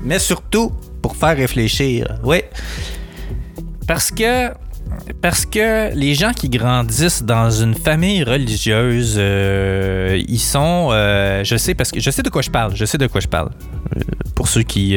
mais 0.03 0.19
surtout 0.19 0.71
pour 1.01 1.15
faire 1.15 1.35
réfléchir. 1.35 2.19
Oui. 2.23 2.41
Parce 3.87 4.11
que, 4.11 4.49
parce 5.21 5.45
que 5.45 5.93
les 5.95 6.13
gens 6.13 6.31
qui 6.31 6.47
grandissent 6.47 7.23
dans 7.23 7.49
une 7.49 7.73
famille 7.73 8.23
religieuse, 8.23 9.15
euh, 9.17 10.21
ils 10.27 10.39
sont, 10.39 10.89
euh, 10.91 11.43
je 11.43 11.57
sais 11.57 11.73
parce 11.73 11.91
que 11.91 11.99
je 11.99 12.11
sais 12.11 12.23
de 12.23 12.29
quoi 12.29 12.41
je 12.41 12.51
parle. 12.51 12.75
Je 12.75 12.85
sais 12.85 12.97
de 12.97 13.07
quoi 13.07 13.19
je 13.19 13.27
parle. 13.27 13.49
Euh, 13.97 14.01
pour 14.35 14.47
ceux 14.47 14.63
qui, 14.63 14.95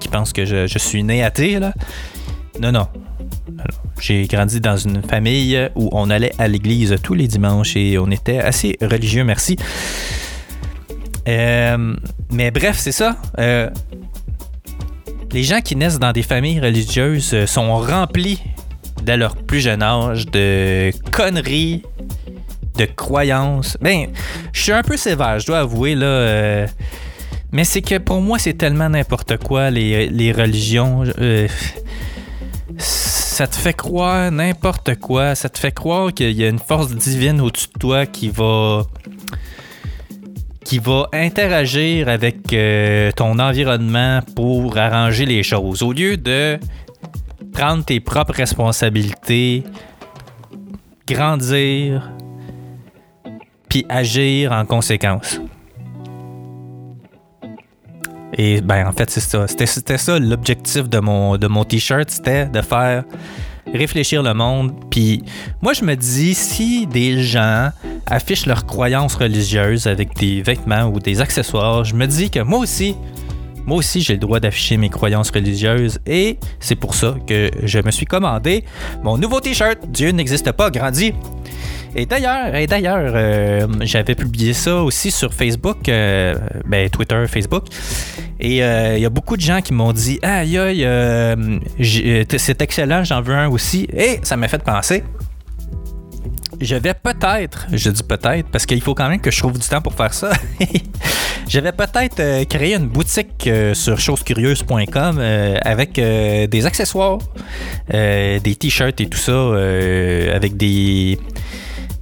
qui 0.00 0.08
pensent 0.08 0.32
que 0.32 0.44
je, 0.44 0.66
je 0.66 0.78
suis 0.78 1.02
né 1.02 1.24
athée, 1.24 1.58
là. 1.58 1.72
Non, 2.60 2.72
non. 2.72 2.88
J'ai 4.00 4.26
grandi 4.26 4.60
dans 4.60 4.76
une 4.76 5.02
famille 5.02 5.58
où 5.74 5.88
on 5.92 6.10
allait 6.10 6.32
à 6.38 6.48
l'église 6.48 6.96
tous 7.02 7.14
les 7.14 7.26
dimanches 7.26 7.76
et 7.76 7.98
on 7.98 8.10
était 8.10 8.38
assez 8.38 8.76
religieux, 8.80 9.24
merci. 9.24 9.56
Euh, 11.28 11.94
mais 12.30 12.50
bref, 12.50 12.76
c'est 12.78 12.92
ça. 12.92 13.16
Euh, 13.38 13.68
les 15.32 15.42
gens 15.42 15.60
qui 15.60 15.76
naissent 15.76 15.98
dans 15.98 16.12
des 16.12 16.22
familles 16.22 16.60
religieuses 16.60 17.44
sont 17.46 17.76
remplis 17.76 18.40
dès 19.02 19.16
leur 19.16 19.36
plus 19.36 19.60
jeune 19.60 19.82
âge 19.82 20.26
de 20.26 20.90
conneries, 21.10 21.82
de 22.78 22.84
croyances. 22.86 23.76
Ben, 23.80 24.08
je 24.52 24.62
suis 24.62 24.72
un 24.72 24.82
peu 24.82 24.96
sévère, 24.96 25.38
je 25.38 25.46
dois 25.46 25.60
avouer, 25.60 25.94
là. 25.94 26.06
euh, 26.06 26.66
mais 27.52 27.64
c'est 27.64 27.82
que 27.82 27.98
pour 27.98 28.20
moi, 28.20 28.38
c'est 28.38 28.54
tellement 28.54 28.88
n'importe 28.88 29.36
quoi, 29.38 29.70
les, 29.70 30.32
religions. 30.32 31.04
Ça 33.38 33.46
te 33.46 33.54
fait 33.54 33.72
croire 33.72 34.32
n'importe 34.32 34.96
quoi. 34.96 35.36
Ça 35.36 35.48
te 35.48 35.60
fait 35.60 35.70
croire 35.70 36.12
qu'il 36.12 36.32
y 36.32 36.42
a 36.42 36.48
une 36.48 36.58
force 36.58 36.92
divine 36.92 37.40
au-dessus 37.40 37.68
de 37.72 37.78
toi 37.78 38.04
qui 38.04 38.30
va 38.30 38.82
qui 40.64 40.80
va 40.80 41.08
interagir 41.12 42.08
avec 42.08 42.52
euh, 42.52 43.12
ton 43.12 43.38
environnement 43.38 44.22
pour 44.34 44.76
arranger 44.76 45.24
les 45.24 45.44
choses. 45.44 45.84
Au 45.84 45.92
lieu 45.92 46.16
de 46.16 46.58
prendre 47.52 47.84
tes 47.84 48.00
propres 48.00 48.34
responsabilités, 48.34 49.62
grandir, 51.06 52.10
puis 53.68 53.86
agir 53.88 54.50
en 54.50 54.64
conséquence. 54.66 55.40
Et 58.34 58.60
ben 58.60 58.86
en 58.86 58.92
fait 58.92 59.10
c'est 59.10 59.20
ça. 59.20 59.46
C'était, 59.48 59.98
ça 59.98 60.18
l'objectif 60.18 60.88
de 60.88 60.98
mon, 60.98 61.36
de 61.36 61.46
mon 61.46 61.64
t-shirt, 61.64 62.10
c'était 62.10 62.46
de 62.46 62.60
faire 62.60 63.04
réfléchir 63.72 64.22
le 64.22 64.34
monde. 64.34 64.72
Puis 64.90 65.22
moi 65.62 65.72
je 65.72 65.84
me 65.84 65.94
dis 65.94 66.34
si 66.34 66.86
des 66.86 67.22
gens 67.22 67.70
affichent 68.06 68.46
leurs 68.46 68.66
croyances 68.66 69.14
religieuses 69.14 69.86
avec 69.86 70.14
des 70.16 70.42
vêtements 70.42 70.84
ou 70.84 71.00
des 71.00 71.20
accessoires, 71.20 71.84
je 71.84 71.94
me 71.94 72.06
dis 72.06 72.30
que 72.30 72.40
moi 72.40 72.58
aussi, 72.58 72.96
moi 73.66 73.78
aussi 73.78 74.00
j'ai 74.00 74.14
le 74.14 74.20
droit 74.20 74.40
d'afficher 74.40 74.76
mes 74.76 74.90
croyances 74.90 75.30
religieuses 75.30 75.98
et 76.06 76.38
c'est 76.60 76.76
pour 76.76 76.94
ça 76.94 77.16
que 77.26 77.50
je 77.62 77.78
me 77.80 77.90
suis 77.90 78.06
commandé 78.06 78.64
mon 79.02 79.18
nouveau 79.18 79.40
t-shirt 79.40 79.78
Dieu 79.88 80.10
n'existe 80.10 80.52
pas, 80.52 80.70
grandi. 80.70 81.12
Et 81.94 82.06
d'ailleurs, 82.06 82.54
et 82.54 82.66
d'ailleurs, 82.66 83.12
euh, 83.14 83.66
j'avais 83.80 84.14
publié 84.14 84.52
ça 84.52 84.76
aussi 84.76 85.10
sur 85.10 85.32
Facebook, 85.32 85.88
euh, 85.88 86.34
ben 86.66 86.88
Twitter, 86.90 87.24
Facebook. 87.26 87.64
Et 88.40 88.62
euh, 88.62 88.96
il 88.96 89.02
y 89.02 89.06
a 89.06 89.10
beaucoup 89.10 89.36
de 89.36 89.42
gens 89.42 89.60
qui 89.60 89.72
m'ont 89.72 89.92
dit 89.92 90.18
Aïe 90.22 90.58
aïe, 90.58 90.86
c'est 92.38 92.62
excellent, 92.62 93.04
j'en 93.04 93.22
veux 93.22 93.34
un 93.34 93.48
aussi. 93.48 93.88
Et 93.92 94.20
ça 94.22 94.36
m'a 94.36 94.48
fait 94.48 94.62
penser. 94.62 95.02
Je 96.60 96.74
vais 96.74 96.94
peut-être, 96.94 97.68
je 97.72 97.90
dis 97.90 98.02
peut-être, 98.02 98.48
parce 98.50 98.66
qu'il 98.66 98.80
faut 98.80 98.94
quand 98.94 99.08
même 99.08 99.20
que 99.20 99.30
je 99.30 99.38
trouve 99.38 99.58
du 99.58 99.66
temps 99.66 99.80
pour 99.80 99.94
faire 99.94 100.12
ça. 100.12 100.32
je 101.48 101.60
vais 101.60 101.70
peut-être 101.70 102.44
créer 102.48 102.74
une 102.74 102.88
boutique 102.88 103.48
sur 103.74 104.00
chosescurieuses.com 104.00 105.20
avec 105.62 105.94
des 105.94 106.66
accessoires, 106.66 107.18
des 107.92 108.56
t-shirts 108.58 109.00
et 109.00 109.08
tout 109.08 109.18
ça, 109.18 109.52
avec 110.34 110.56
des, 110.56 111.16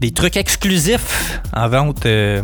des 0.01 0.11
trucs 0.11 0.37
exclusifs 0.37 1.41
en 1.55 1.69
vente 1.69 2.07
euh, 2.07 2.43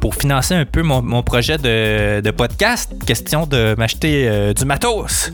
pour 0.00 0.14
financer 0.14 0.54
un 0.54 0.66
peu 0.66 0.82
mon, 0.82 1.22
projet 1.22 1.58
de, 1.58 2.30
podcast. 2.30 2.92
Question 3.06 3.46
de 3.46 3.74
m'acheter 3.78 4.28
euh, 4.28 4.52
du 4.52 4.64
matos. 4.64 5.32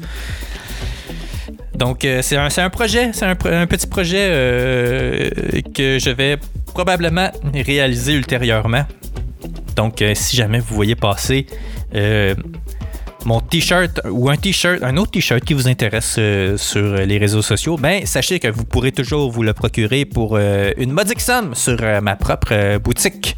Donc, 1.74 2.04
euh, 2.04 2.22
c'est 2.22 2.36
un, 2.36 2.48
un 2.56 2.70
projet, 2.70 3.10
c'est 3.12 3.24
un, 3.24 3.34
petit 3.34 3.86
projet 3.86 5.30
que 5.74 5.98
je 5.98 6.10
vais 6.10 6.38
probablement 6.66 7.30
réaliser 7.54 8.12
ultérieurement. 8.14 8.84
Donc, 9.76 10.04
si 10.14 10.36
jamais 10.36 10.60
vous 10.60 10.74
voyez 10.74 10.94
passer 10.94 11.46
mon 13.24 13.40
t-shirt 13.40 14.00
ou 14.10 14.30
un 14.30 14.36
t-shirt, 14.36 14.82
un 14.82 14.96
autre 14.96 15.12
t-shirt 15.12 15.44
qui 15.44 15.54
vous 15.54 15.68
intéresse 15.68 16.16
euh, 16.18 16.56
sur 16.56 16.96
les 16.96 17.18
réseaux 17.18 17.42
sociaux, 17.42 17.76
ben 17.76 18.06
sachez 18.06 18.38
que 18.38 18.48
vous 18.48 18.64
pourrez 18.64 18.92
toujours 18.92 19.30
vous 19.30 19.42
le 19.42 19.52
procurer 19.52 20.04
pour 20.04 20.36
euh, 20.36 20.72
une 20.76 20.92
modique 20.92 21.20
somme 21.20 21.54
sur 21.54 21.76
euh, 21.80 22.00
ma 22.00 22.16
propre 22.16 22.78
boutique, 22.78 23.36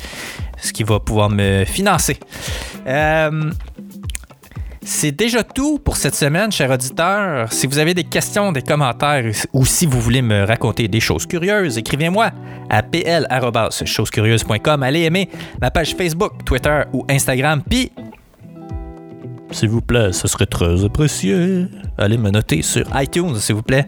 ce 0.60 0.72
qui 0.72 0.82
va 0.82 1.00
pouvoir 1.00 1.30
me 1.30 1.64
financer. 1.64 2.18
C'est 4.84 5.12
déjà 5.12 5.44
tout 5.44 5.78
pour 5.78 5.96
cette 5.96 6.16
semaine, 6.16 6.50
chers 6.50 6.70
auditeurs. 6.70 7.52
Si 7.52 7.68
vous 7.68 7.78
avez 7.78 7.94
des 7.94 8.02
questions, 8.02 8.50
des 8.50 8.62
commentaires 8.62 9.32
ou 9.52 9.64
si 9.64 9.86
vous 9.86 10.00
voulez 10.00 10.22
me 10.22 10.44
raconter 10.44 10.88
des 10.88 10.98
choses 10.98 11.24
curieuses, 11.24 11.78
écrivez-moi 11.78 12.32
à 12.68 12.82
pl.chosescurieuses.com. 12.82 14.82
Allez 14.82 15.02
aimer 15.02 15.28
ma 15.60 15.70
page 15.70 15.94
Facebook, 15.94 16.44
Twitter 16.44 16.82
ou 16.92 17.06
Instagram. 17.08 17.62
Puis, 17.68 17.92
s'il 19.52 19.68
vous 19.70 19.80
plaît, 19.80 20.12
ce 20.12 20.26
serait 20.28 20.46
très 20.46 20.84
apprécié. 20.84 21.66
Allez 21.98 22.18
me 22.18 22.30
noter 22.30 22.62
sur 22.62 22.84
iTunes, 23.00 23.36
s'il 23.36 23.54
vous 23.54 23.62
plaît. 23.62 23.86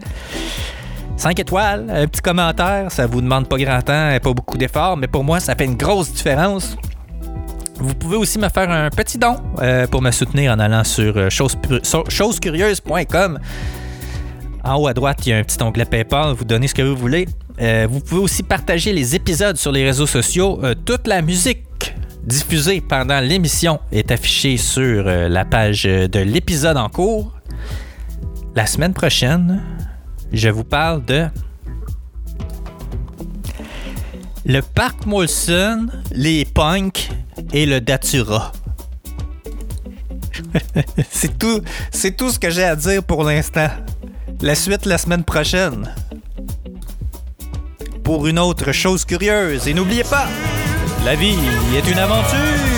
5 1.17 1.39
étoiles, 1.39 1.85
un 1.89 2.07
petit 2.07 2.21
commentaire, 2.21 2.91
ça 2.91 3.07
vous 3.07 3.21
demande 3.21 3.47
pas 3.47 3.57
grand 3.57 3.81
temps 3.81 4.11
et 4.11 4.19
pas 4.19 4.33
beaucoup 4.33 4.57
d'efforts, 4.57 4.97
mais 4.97 5.07
pour 5.07 5.23
moi, 5.23 5.39
ça 5.39 5.55
fait 5.55 5.65
une 5.65 5.75
grosse 5.77 6.11
différence. 6.11 6.75
Vous 7.77 7.93
pouvez 7.93 8.17
aussi 8.17 8.37
me 8.39 8.47
faire 8.49 8.69
un 8.69 8.89
petit 8.89 9.17
don 9.17 9.37
euh, 9.61 9.85
pour 9.87 10.01
me 10.01 10.11
soutenir 10.11 10.51
en 10.53 10.59
allant 10.59 10.83
sur 10.83 11.15
euh, 11.17 11.29
chose- 11.29 11.57
so- 11.83 12.03
chosescurieuses.com. 12.09 13.39
En 14.63 14.75
haut 14.77 14.87
à 14.87 14.93
droite, 14.93 15.19
il 15.25 15.29
y 15.29 15.33
a 15.33 15.37
un 15.37 15.43
petit 15.43 15.61
onglet 15.61 15.85
PayPal. 15.85 16.33
Vous 16.33 16.43
donnez 16.45 16.67
ce 16.67 16.73
que 16.73 16.81
vous 16.81 16.95
voulez. 16.95 17.27
Euh, 17.61 17.87
vous 17.89 17.99
pouvez 17.99 18.21
aussi 18.21 18.43
partager 18.43 18.91
les 18.93 19.15
épisodes 19.15 19.57
sur 19.57 19.71
les 19.71 19.83
réseaux 19.83 20.07
sociaux. 20.07 20.59
Toute 20.85 21.05
la 21.07 21.21
musique 21.21 21.64
diffusée 22.25 22.81
pendant 22.81 23.19
l'émission 23.19 23.79
est 23.91 24.11
affichée 24.11 24.57
sur 24.57 25.07
euh, 25.07 25.29
la 25.29 25.45
page 25.45 25.83
de 25.83 26.19
l'épisode 26.19 26.77
en 26.77 26.89
cours. 26.89 27.31
La 28.55 28.65
semaine 28.65 28.93
prochaine, 28.93 29.61
je 30.31 30.49
vous 30.49 30.63
parle 30.63 31.03
de 31.05 31.27
le 34.45 34.61
parc 34.61 35.05
Molson, 35.05 35.87
les 36.11 36.45
punks 36.45 37.09
et 37.53 37.65
le 37.65 37.81
Datura. 37.81 38.51
c'est 41.09 41.37
tout, 41.37 41.61
c'est 41.91 42.15
tout 42.15 42.29
ce 42.29 42.39
que 42.39 42.49
j'ai 42.49 42.63
à 42.63 42.75
dire 42.75 43.03
pour 43.03 43.23
l'instant. 43.23 43.69
La 44.41 44.55
suite 44.55 44.85
la 44.85 44.97
semaine 44.97 45.23
prochaine. 45.23 45.93
Pour 48.03 48.27
une 48.27 48.37
autre 48.37 48.71
chose 48.71 49.03
curieuse. 49.03 49.67
Et 49.67 49.73
n'oubliez 49.73 50.03
pas, 50.03 50.27
la 51.05 51.15
vie 51.15 51.37
est 51.75 51.87
une 51.87 51.99
aventure. 51.99 52.74